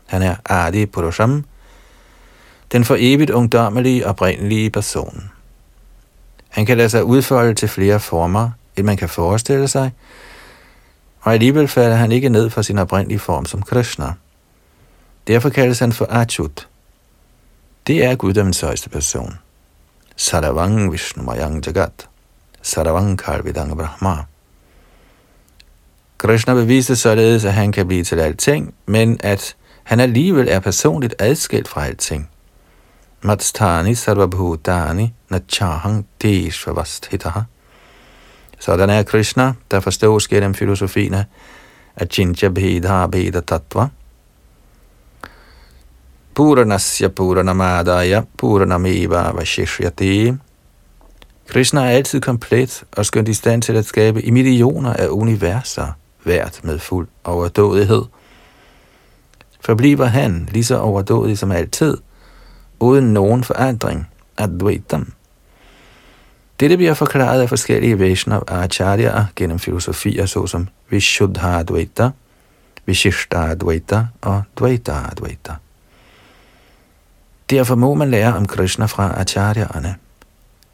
[0.05, 1.45] han er Adi Purusham,
[2.71, 5.32] den for evigt ungdommelige oprindelige person.
[6.49, 9.91] Han kan lade sig udfolde til flere former, end man kan forestille sig,
[11.26, 14.13] og alligevel falder han ikke ned fra sin oprindelige form som Krishna.
[15.28, 16.67] Derfor kaldes han for Achyut.
[17.88, 19.34] Det er guddommens højeste person.
[20.15, 22.07] Saravang Vishnu Mayang Jagat.
[22.61, 24.23] Saravang Kalvidang Brahma.
[26.17, 31.15] Krishna beviste således, at han kan blive til alting, men at han alligevel er personligt
[31.19, 32.30] adskilt fra alting.
[33.21, 37.41] Matstani sarvabhutani nachahang deshvavasthitaha.
[38.59, 41.13] Sådan er Krishna, der forstås gennem filosofien
[41.95, 43.87] af Chincha Bheda Bheda Tattva.
[46.35, 50.33] Puranasya Puranamadaya Puranameva Vashishyati.
[51.47, 55.87] Krishna er altid komplet og skønt i stand til at skabe i millioner af universer,
[56.23, 58.03] hvert med fuld overdådighed–
[59.65, 61.97] forbliver han lige så overdådig som altid,
[62.79, 65.13] uden nogen forandring, Advaitam.
[66.59, 72.09] Dette bliver forklaret af forskellige Vaishnav Acharya gennem filosofier såsom Vishuddha Advaita,
[72.85, 75.53] Vishishta Advaita og Dvaita Advaita.
[77.49, 79.89] Derfor må man lære om Krishna fra Acharya'erne.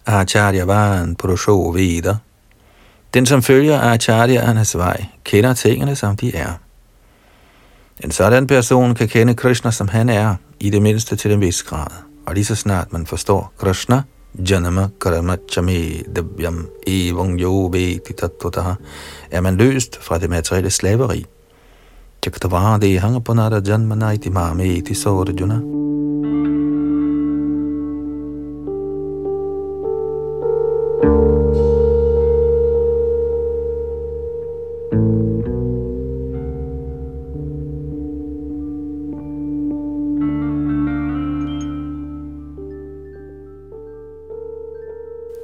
[0.06, 2.16] Acharya var en Purusho Veda.
[3.14, 6.54] Den, som følger Acharya'ernes vej, kender tingene, som de er.
[8.04, 11.64] En sådan person kan kende Krishna, som han er, i det mindste til en vis
[11.64, 11.92] grad.
[12.26, 14.02] Og lige så snart man forstår Krishna,
[14.38, 18.78] Janama Karama Chame Devyam Evang Yo Veti Tattvataha,
[19.30, 21.26] er man løst fra det materielle slaveri.
[22.24, 25.60] Chaktavade Hangapanara Janmanaiti Mameti Sorjuna.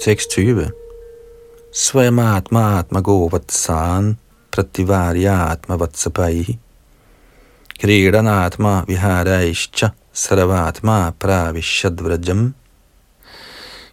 [0.08, 0.72] Tekst 20.
[1.74, 4.18] Svayamatma atma govatsan
[4.52, 6.60] prativaryatma vatsapaihi
[7.80, 12.54] Kridanatma viharaishcha saravatma pravishadvrajam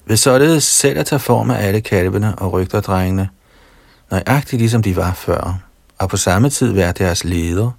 [0.07, 3.29] Ved således selv at tage form af alle kalvene og rygterdrengene,
[4.11, 5.59] nøjagtigt ligesom de var før,
[5.99, 7.71] og på samme tid være deres leder,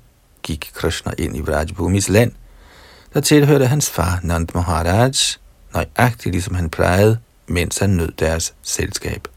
[0.44, 2.32] gik Krishna ind i Vrajbhumis land,
[3.14, 5.12] der tilhørte hans far Nand Maharaj,
[5.74, 7.18] nøjagtigt ligesom han plejede,
[7.48, 9.28] mens han nød deres selskab.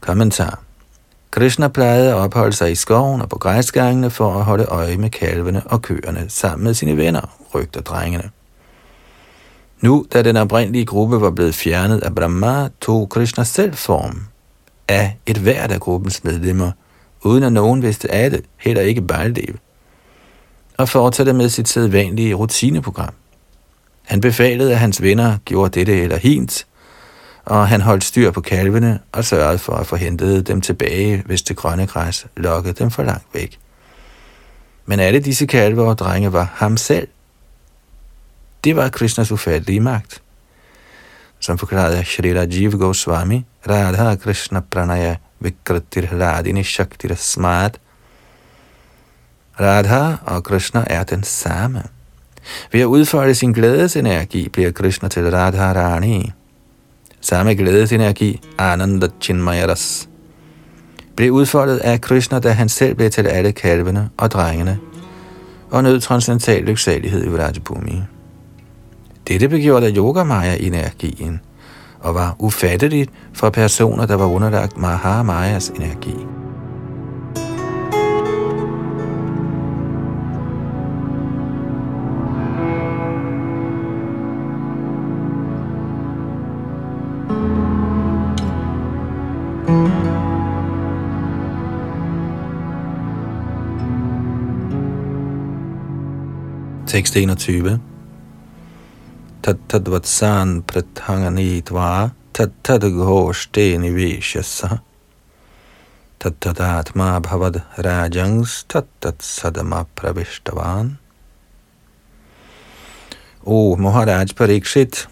[0.00, 0.62] Kommentar
[1.30, 5.10] Krishna plejede at opholde sig i skoven og på græsgangene for at holde øje med
[5.10, 8.30] kalvene og køerne sammen med sine venner, rygter drengene.
[9.80, 14.20] Nu, da den oprindelige gruppe var blevet fjernet af Brahma, tog Krishna selv form
[14.88, 16.72] af et hvert af gruppens medlemmer,
[17.22, 19.54] uden at nogen vidste af det, heller ikke Baldev,
[20.76, 23.14] og fortsatte med sit sædvanlige rutineprogram.
[24.08, 26.66] Han befalede, at hans venner gjorde dette eller hint,
[27.44, 31.42] og han holdt styr på kalvene og sørgede for at få hentet dem tilbage, hvis
[31.42, 33.58] det grønne græs lokkede dem for langt væk.
[34.86, 37.08] Men alle disse kalve og drenge var ham selv.
[38.64, 40.22] Det var Krishnas ufattelige magt.
[41.40, 47.78] Som forklarede Shri Jiv Goswami, Radha Krishna Pranaya Vikratir Ladini Shaktir Smart.
[49.60, 51.82] Radha og Krishna er den samme.
[52.72, 56.32] Ved at udfolde sin glædesenergi bliver Krishna til Radharani.
[57.20, 60.08] Samme glædesenergi, Ananda Chinmayaras,
[61.16, 64.78] blev udfoldet af Krishna, da han selv blev til alle kalvene og drengene,
[65.70, 68.02] og nød transcendental lyksalighed i Vrajabhumi.
[69.28, 71.40] Dette begjorde gjort yoga Yogamaya-energien,
[72.00, 76.16] og var ufatteligt for personer, der var underlagt Mahamayas energi.
[96.98, 97.80] Tekst 21.
[99.42, 104.78] Tattadvatsan prathanganitva tattadghoshte niveshasa
[106.18, 110.98] tattadatma bhavad rajangs tattat sadama pravishtavan.
[113.46, 115.08] O Maharaj Parikshit,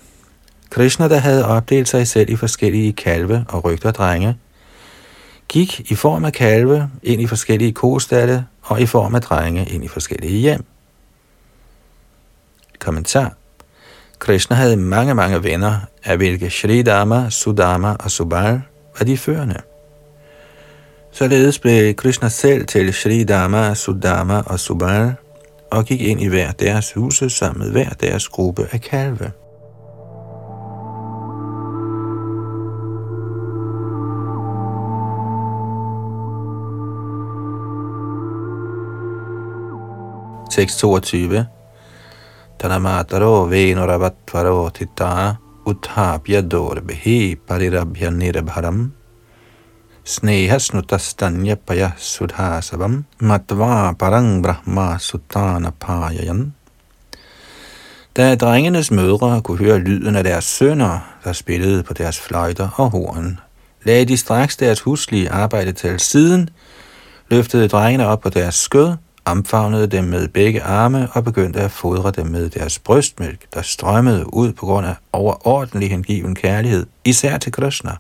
[0.70, 4.37] Krishna, der havde opdelt sig selv i forskellige kalve og rygter drenge,
[5.49, 9.84] gik i form af kalve ind i forskellige kostalle og i form af drenge ind
[9.84, 10.64] i forskellige hjem.
[12.79, 13.35] Kommentar.
[14.18, 18.61] Krishna havde mange, mange venner, af hvilke Shridama, Sudama og Subal
[18.99, 19.57] var de førende.
[21.12, 25.14] Således blev Krishna selv til Shridama, Sudama og Subal
[25.70, 29.33] og gik ind i hver deres huse sammen med hver deres gruppe af kalve.
[40.51, 41.47] Tekst 22
[42.59, 45.37] Tanamataro Venuravatvaro Tita
[45.67, 48.93] Uthapya Dorbehi Parirabhya Nirbharam
[50.05, 56.53] Sneha Snutastanya Paya Sudhasavam Matva Parang Brahma Sutana Payayan
[58.17, 62.91] Da drengenes mødre kunne høre lyden af deres sønner, der spillede på deres fløjter og
[62.91, 63.41] horn,
[63.85, 66.49] lagde de straks deres huslige arbejde til siden,
[67.31, 68.93] løftede drengene op på deres skød
[69.27, 74.35] omfavnede dem med begge arme og begyndte at fodre dem med deres brystmælk, der strømmede
[74.35, 77.97] ud på grund af overordentlig hengiven kærlighed, især til Krishna.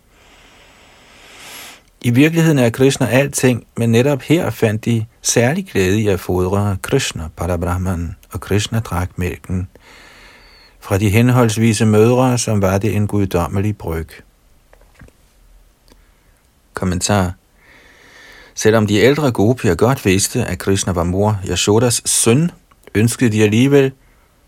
[2.00, 6.76] I virkeligheden er Krishna alting, men netop her fandt de særlig glæde i at fodre
[6.82, 9.68] Krishna, Parabrahman, og Krishna drak mælken
[10.80, 14.08] fra de henholdsvise mødre, som var det en guddommelig bryg.
[16.74, 17.32] Kommentar
[18.58, 22.50] Selvom de ældre gopier godt vidste, at Krishna var mor Yashodas søn,
[22.94, 23.92] ønskede de alligevel,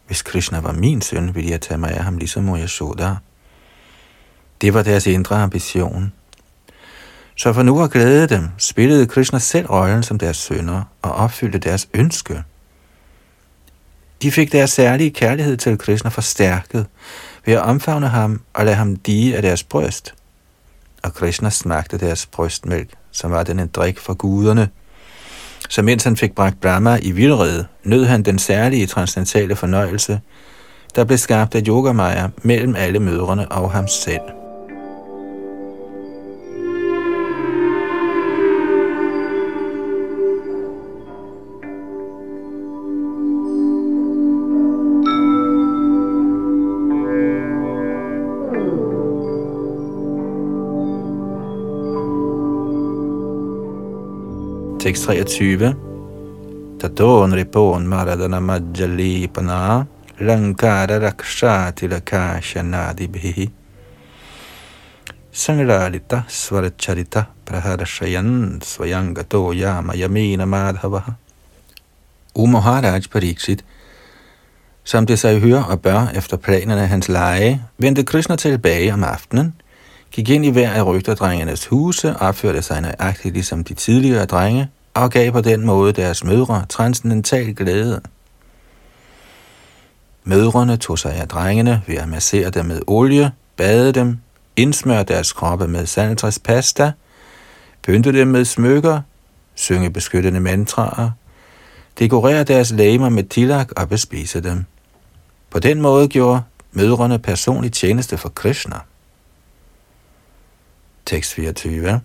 [0.07, 3.15] hvis Krishna var min søn, ville jeg tage mig af ham ligesom mor Yashoda.
[4.61, 6.13] Det var deres indre ambition.
[7.37, 11.59] Så for nu at glæde dem, spillede Krishna selv rollen som deres sønner og opfyldte
[11.59, 12.43] deres ønske.
[14.23, 16.87] De fik deres særlige kærlighed til Krishna forstærket
[17.45, 20.15] ved at omfavne ham og lade ham dige af deres bryst.
[21.03, 24.69] Og Krishna smagte deres brystmælk som var den en drik for guderne.
[25.69, 30.21] Så mens han fik bragt Brahma i vildrede, nød han den særlige transcendentale fornøjelse,
[30.97, 34.38] der blev skabt af Yogamaya mellem alle mødrene og ham selv.
[54.89, 55.75] Tekst 23.
[56.81, 59.87] Taton ripon maradana majjalipana
[60.21, 63.51] lankara raksha tilakasha nadibhihi
[65.33, 71.13] Sanglalita svaracharita praharashayan svayangato yama yamina madhavaha
[72.35, 73.65] O Maharaj Pariksit,
[74.85, 79.05] som det sig hører og bør efter planerne af hans leje, vendte Krishna tilbage om
[79.05, 79.55] aftenen–
[80.13, 84.69] gik ind i hver af rygterdrengenes huse, opførte sig nøjagtigt ligesom de tidligere drenge,
[84.99, 88.01] og gav på den måde deres mødre transcendental glæde.
[90.25, 94.19] Mødrene tog sig af drengene ved at massere dem med olie, bade dem,
[94.57, 96.93] indsmøre deres kroppe med saltræspasta,
[97.83, 99.01] pynte dem med smykker,
[99.55, 101.11] synge beskyttende mantraer,
[101.99, 104.65] dekorere deres læmer med tilak og bespise dem.
[105.51, 106.43] På den måde gjorde
[106.73, 108.77] mødrene personlig tjeneste for Krishna.
[111.07, 112.01] Tekst 24.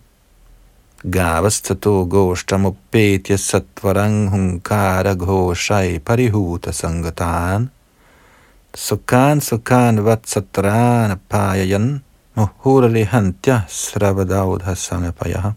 [1.06, 7.70] Gavastato goshtamupetya satvarang hunkara ghoshai parihuta sangatan
[8.74, 11.99] Sukan sukan vatsatran payayan
[12.38, 15.51] muhurali hantya sravadaudha sangapayaha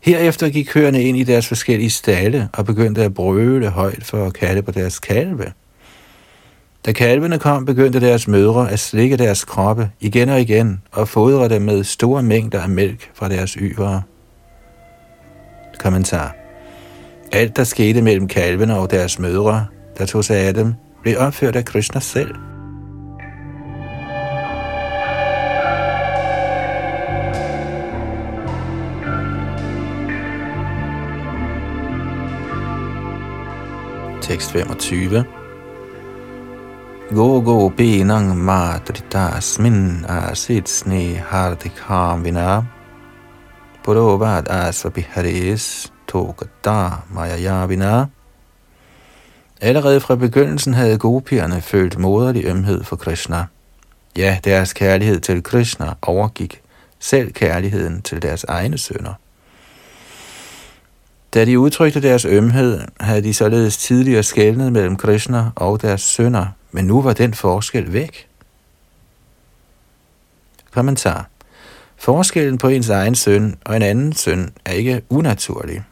[0.00, 4.34] Herefter gik køerne ind i deres forskellige stalle og begyndte at brøle højt for at
[4.34, 5.52] kalde på deres kalve.
[6.86, 11.48] Da kalvene kom, begyndte deres mødre at slikke deres kroppe igen og igen og fodre
[11.48, 14.02] dem med store mængder af mælk fra deres yvere.
[15.78, 16.36] Kommentar.
[17.32, 19.66] Alt, der skete mellem kalvene og deres mødre,
[19.98, 22.34] der tog sig af dem, blev opført af Krishna selv.
[34.22, 35.24] Tekst 25
[37.10, 42.62] Gogo pinang matrita smin asit sne hardikam vina
[43.82, 48.06] Purovad tokata togata mayayavina
[49.60, 53.46] Allerede fra begyndelsen havde gopierne følt moderlig ømhed for Krishna.
[54.16, 56.62] Ja, deres kærlighed til Krishna overgik
[57.00, 59.14] selv kærligheden til deres egne sønner.
[61.34, 66.46] Da de udtrykte deres ømhed, havde de således tidligere skældnet mellem Krishna og deres sønner,
[66.72, 68.28] men nu var den forskel væk.
[70.70, 71.28] Kommentar.
[71.96, 75.84] Forskellen på ens egen søn og en anden søn er ikke unaturlig.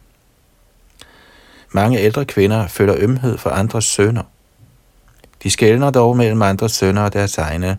[1.73, 4.23] Mange ældre kvinder føler ømhed for andres sønner.
[5.43, 7.79] De skældner dog mellem andres sønner og deres egne.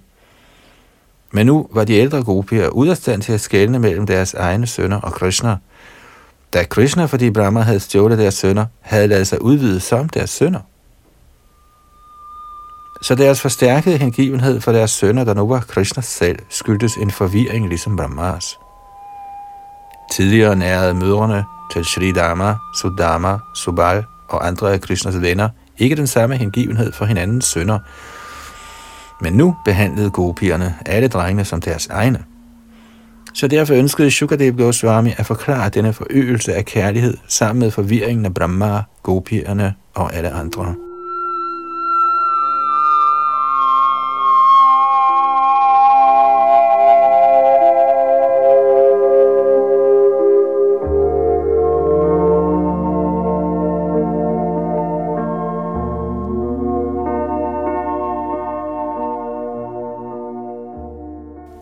[1.32, 4.68] Men nu var de ældre gopier ude af stand til at skælne mellem deres egne
[4.68, 5.58] sønner og Krishna,
[6.54, 10.60] da Krishna, fordi Brahma havde stjålet deres sønner, havde lavet sig udvide som deres sønner.
[13.02, 17.12] Så deres altså forstærkede hengivenhed for deres sønner, der nu var Krishna selv, skyldtes en
[17.12, 18.60] forvirring ligesom Brahmas.
[20.12, 26.08] Tidligere nærede mødrene til Sri Dharma, Sudama, Subal og andre af Krishnas venner ikke den
[26.08, 27.80] samme hengivenhed for hinandens sønner,
[29.22, 32.24] men nu behandlede gopierne alle drengene som deres egne.
[33.34, 38.34] Så derfor ønskede Shukadev Goswami at forklare denne forøgelse af kærlighed sammen med forvirringen af
[38.34, 40.89] Brahma, gopierne og alle andre.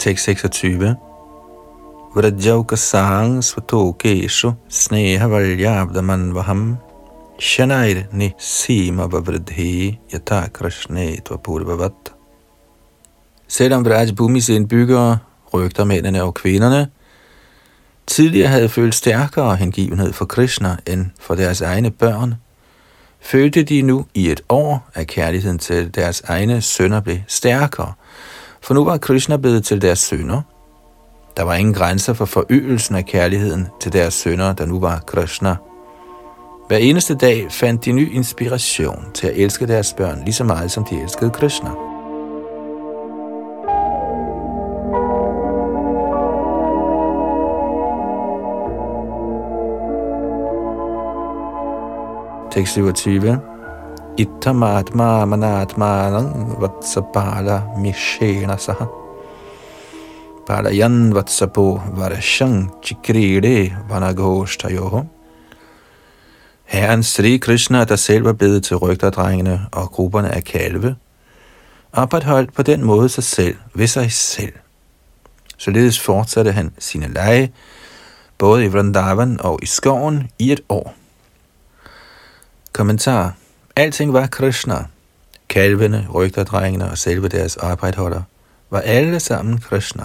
[0.08, 0.96] Tekst 26
[2.16, 6.78] Vrajaukasaang svatokesu sneha valyabdamanvaham
[7.40, 12.14] shanair ni sima vavridhi yata krishne tvapurvavat.
[13.48, 15.18] Selvom Vraj Bhumis indbyggere,
[15.54, 16.88] rygter mændene og kvinderne,
[18.08, 22.36] tidligere havde følt stærkere hengivenhed for Krishna end for deres egne børn,
[23.20, 27.94] følte de nu i et år, at kærligheden til deres egne sønner blev stærkere,
[28.68, 30.42] for nu var Krishna blevet til deres sønner.
[31.38, 35.56] Der var ingen grænser for forøgelsen af kærligheden til deres sønner, der nu var Krishna.
[36.68, 40.72] Hver eneste dag fandt de ny inspiration til at elske deres børn lige så meget,
[40.72, 41.70] som de elskede Krishna.
[52.52, 53.57] Tekst 27
[54.18, 58.88] Ittamatma manatmanang vatsapala mishena saha.
[60.48, 65.06] Palayan vatsapo varashang chikride vanaghoshtayoho.
[66.66, 70.96] Herren Sri Krishna, der selv var blevet til rygterdrengene og grupperne af kalve,
[71.94, 74.54] opretholdt på den måde sig selv ved sig selv.
[75.58, 77.54] Således fortsatte han sine lege,
[78.38, 80.94] både i Vrindavan og i skoven, i et år.
[82.74, 83.34] Kommentar
[83.78, 84.86] Alting var Krishna.
[85.50, 88.22] Kalvene, rygterdrengene og selve deres arbejdsholder
[88.70, 90.04] var alle sammen Krishna.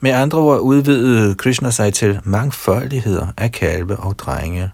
[0.00, 4.70] Med andre ord udvidede Krishna sig til mangfoldigheder af kalve og drenge,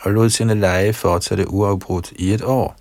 [0.00, 2.76] og lod sine lege fortsætte uafbrudt i et år.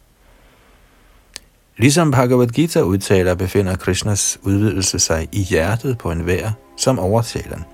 [1.78, 7.65] Ligesom Bhagavad Gita udtaler, befinder Krishnas udvidelse sig i hjertet på en vær som oversælen.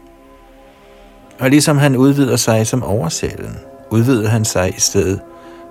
[1.39, 3.57] Og ligesom han udvider sig som oversælen,
[3.89, 5.21] udvider han sig i stedet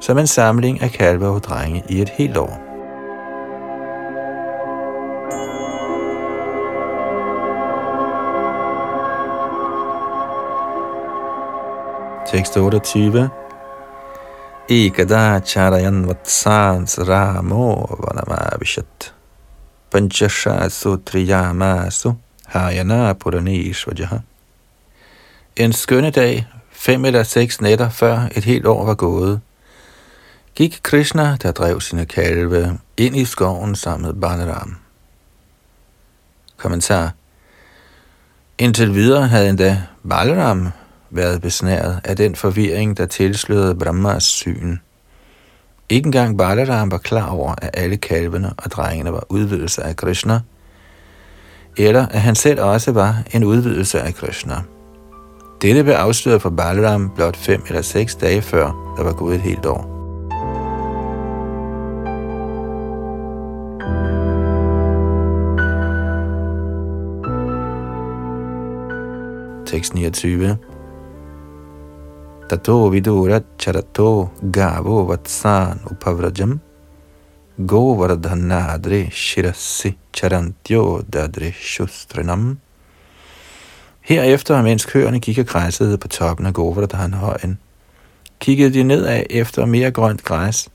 [0.04, 2.60] som en samling af kalve og drenge i et helt år.
[12.26, 13.30] Tekst 28
[14.68, 19.14] Ikada charayan vatsans ramo vanamavishat.
[19.90, 22.12] Panchashasu triyamasu
[22.46, 24.18] hayana puranishvajaha.
[25.56, 29.40] En skønne dag, fem eller seks nætter før et helt år var gået,
[30.54, 34.76] gik Krishna, der drev sine kalve, ind i skoven sammen med Balaram.
[36.56, 37.12] Kommentar.
[38.58, 40.68] Indtil videre havde endda Balaram
[41.10, 44.76] været besnæret af den forvirring, der tilslørede Brahmas syn.
[45.88, 50.40] Ikke engang Balaram var klar over, at alle kalvene og drengene var udvidelser af Krishna,
[51.76, 54.62] eller at han selv også var en udvidelse af Krishna.
[55.62, 59.42] Dette blev afsløret for Balaram blot fem eller seks dage før, der var gået et
[59.42, 59.93] helt år.
[69.74, 70.54] 6.29.
[72.48, 76.60] Tato vidura charato gavo vatsan upavrajam
[77.58, 82.58] govardhanadre shirasi charantyo dadre shustranam
[84.00, 87.58] Herefter, mens køerne gik og græssede på toppen af Govardhanhøjen,
[88.40, 90.68] kiggede de nedad efter mere grønt græs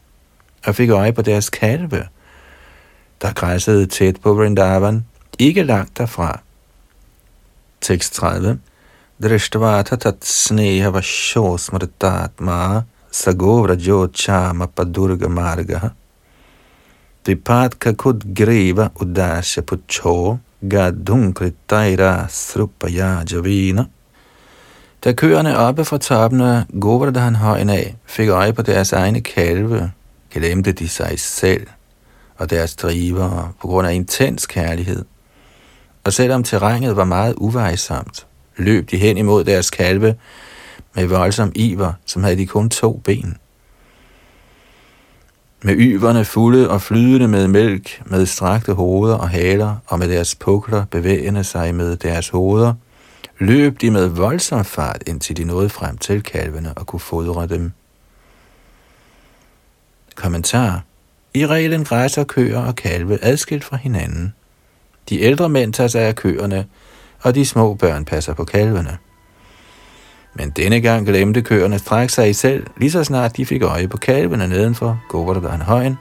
[0.65, 2.07] og fik øje på deres kalve,
[3.21, 5.05] der græssede tæt på Vrindavan,
[5.39, 6.39] ikke langt derfra.
[7.81, 8.59] Tekst 30
[9.21, 15.91] Drishtva tatat sneha vasho smritatma sagovra jochama padurga marga
[17.25, 23.85] Vipat kakut griva udasya pucho Gadunkritaira Srupaya Javina.
[25.03, 29.91] Da køerne oppe fra toppen af Govardhan højen af fik øje på deres egne kalve,
[30.31, 31.67] glemte de sig selv
[32.37, 35.05] og deres drivere på grund af intens kærlighed.
[36.03, 38.25] Og selvom terrænet var meget uvejsomt,
[38.59, 40.15] løb de hen imod deres kalve
[40.95, 43.37] med voldsom iver, som havde de kun to ben
[45.61, 50.35] med yverne fulde og flydende med mælk, med strakte hoveder og haler, og med deres
[50.35, 52.73] pukler bevægende sig med deres hoveder,
[53.39, 57.71] løb de med voldsom fart, indtil de nåede frem til kalvene og kunne fodre dem.
[60.15, 60.83] Kommentar.
[61.33, 64.33] I reglen græsser køer og kalve adskilt fra hinanden.
[65.09, 66.65] De ældre mænd tager sig af køerne,
[67.21, 68.97] og de små børn passer på kalvene.
[70.33, 73.87] Men denne gang glemte køerne strække sig i selv, lige så snart de fik øje
[73.87, 75.97] på kalvene nedenfor Govardhan højen,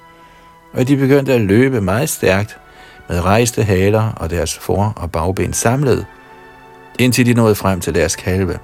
[0.73, 2.59] og de begyndte at løbe meget stærkt
[3.09, 6.07] med rejste haler og deres for- og bagben samlet,
[6.99, 8.59] indtil de nåede frem til deres kalve.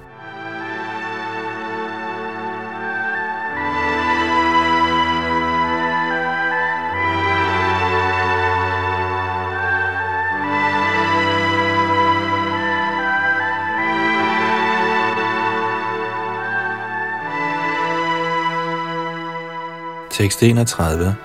[20.15, 21.15] Tekst 31.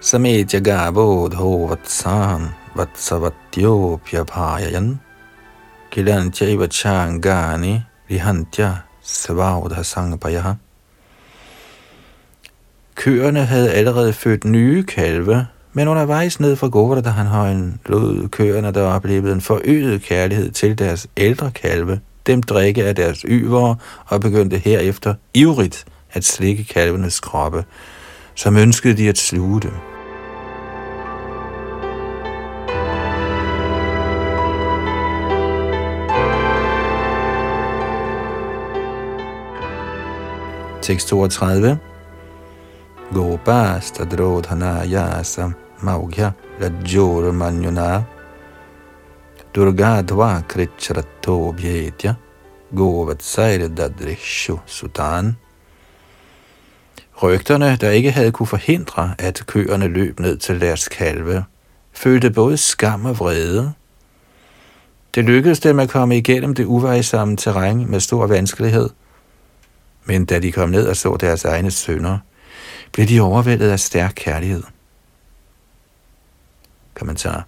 [0.00, 4.98] Samet jagabodho vatsan vatsavatyo pyaphayayan
[5.90, 10.54] kilantya vachangani vihantya svavdha sangpayaha.
[12.94, 19.32] Køerne havde allerede født nye kalve, men undervejs ned fra Govardhan-højen lod køerne, der oplevede
[19.32, 25.14] en forøget kærlighed til deres ældre kalve, dem drikke af deres yvere og begyndte herefter
[25.34, 27.64] ivrigt at slikke kalvenes kroppe,
[28.34, 29.76] som ønskede de at sluge dem.
[40.82, 41.78] Tekst 32.
[43.12, 45.52] Gopasta drodhana yasa
[45.82, 48.04] maugya rajor manyuna
[49.54, 50.42] durga dva
[51.56, 52.16] bhyetya
[52.72, 55.36] Govat saire dadrishu sutan
[57.22, 61.44] Rygterne, der ikke havde kunne forhindre, at køerne løb ned til deres kalve,
[61.92, 63.72] følte både skam og vrede.
[65.14, 68.90] Det lykkedes dem at komme igennem det uvejsomme terræn med stor vanskelighed.
[70.04, 72.18] Men da de kom ned og så deres egne sønner,
[72.92, 74.62] blev de overvældet af stærk kærlighed.
[76.94, 77.46] Kommentar.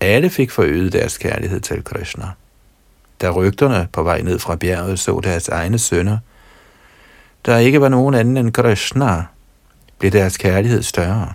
[0.00, 2.26] Alle fik forøget deres kærlighed til Krishna.
[3.20, 6.18] Da rygterne på vej ned fra bjerget så deres egne sønner,
[7.46, 9.24] der ikke var nogen anden end Krishna,
[9.98, 11.32] blev deres kærlighed større.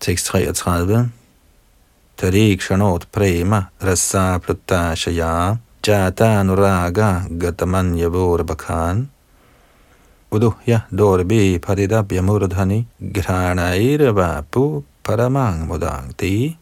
[0.00, 1.10] Tekst 33
[2.16, 5.56] Tarikshanot prema rasa pratashaya
[5.86, 9.08] jata anuraga gatamanya vorabakhan
[10.32, 16.56] uduhya dorbi paridabhya murdhani granaira pu paramang modangti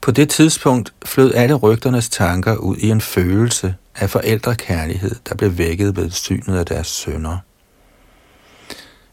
[0.00, 5.58] På det tidspunkt flød alle rygternes tanker ud i en følelse af forældrekærlighed, der blev
[5.58, 7.38] vækket ved synet af deres sønner.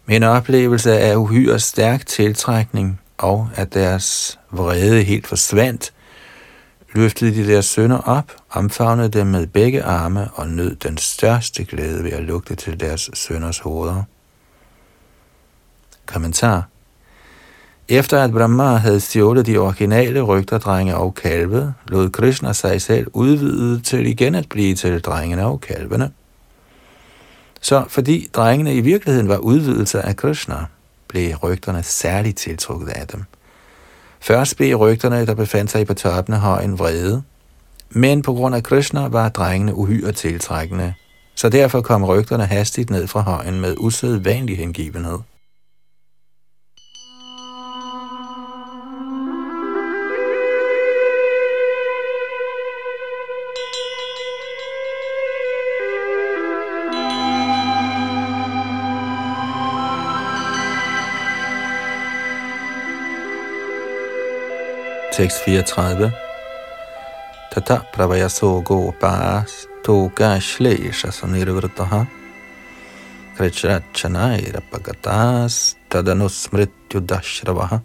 [0.05, 5.93] Med en oplevelse af uhyre stærk tiltrækning og at deres vrede helt forsvandt,
[6.93, 12.03] løftede de deres sønner op, omfavnede dem med begge arme og nød den største glæde
[12.03, 14.03] ved at lugte til deres sønners hoveder.
[16.05, 16.67] Kommentar
[17.89, 23.81] efter at Brahma havde stjålet de originale rygterdrenge og kalve, lod Krishna sig selv udvide
[23.81, 26.11] til igen at blive til drengene og kalvene.
[27.61, 30.55] Så fordi drengene i virkeligheden var udvidelser af Krishna,
[31.07, 33.23] blev rygterne særligt tiltrukket af dem.
[34.19, 37.23] Først blev rygterne, der befandt sig på toppen af højen, vrede,
[37.89, 40.93] men på grund af Krishna var drengene uhyre tiltrækkende,
[41.35, 45.19] så derfor kom rygterne hastigt ned fra højen med usædvanlig hengivenhed.
[65.15, 66.11] Tekst 34.
[67.51, 72.05] Tata pravayaso gopas toka shlesha sanirvrtaha
[73.37, 77.79] krichrachanaira pagatas tadanusmrityu dashravaha.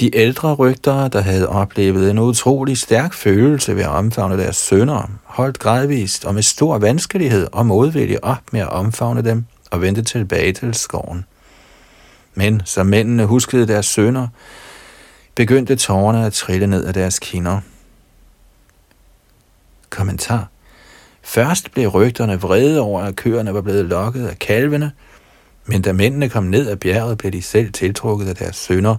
[0.00, 5.10] De ældre rygter, der havde oplevet en utrolig stærk følelse ved at omfavne deres sønner,
[5.24, 10.02] holdt gradvist og med stor vanskelighed og modvilje op med at omfavne dem og vendte
[10.02, 11.24] tilbage til skoven.
[12.34, 14.28] Men som mændene huskede deres sønner,
[15.38, 17.60] begyndte tårerne at trille ned af deres kinder.
[19.90, 20.48] Kommentar.
[21.22, 24.92] Først blev rygterne vrede over, at køerne var blevet lokket af kalvene,
[25.66, 28.96] men da mændene kom ned af bjerget, blev de selv tiltrukket af deres sønner,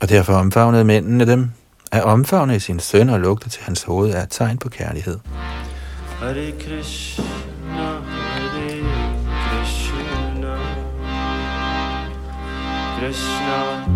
[0.00, 1.50] og derfor omfavnede mændene dem.
[1.92, 5.18] At omfavne sin søn og lugte til hans hoved er et tegn på kærlighed.
[6.20, 7.24] Hare Krishna,
[7.70, 8.02] Hare
[9.50, 10.56] Krishna,
[12.98, 13.95] Krishna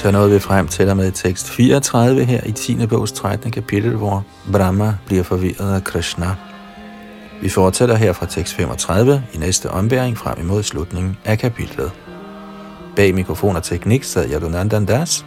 [0.00, 2.86] Så nåede vi frem til og med tekst 34 her i 10.
[2.86, 3.50] bogs 13.
[3.50, 6.26] kapitel, hvor Brahma bliver forvirret af Krishna.
[7.42, 11.92] Vi fortsætter her fra tekst 35 i næste ombæring frem imod slutningen af kapitlet.
[12.96, 15.26] Bag mikrofon og teknik sad Yadunandan Das.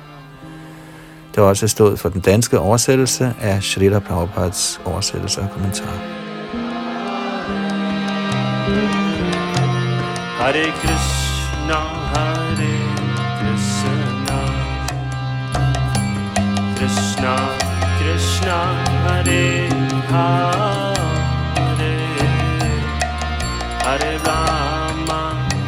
[1.35, 5.97] Det var også stået for den danske oversættelse af Shrita Prabhupads oversættelse og kommentar.
[10.37, 12.82] Hare Krishna, Hare
[17.23, 17.35] रा
[17.99, 18.55] कृष्ण
[19.05, 19.43] हरे
[20.13, 21.93] हरे
[23.85, 24.37] हरे बा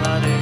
[0.04, 0.36] हरे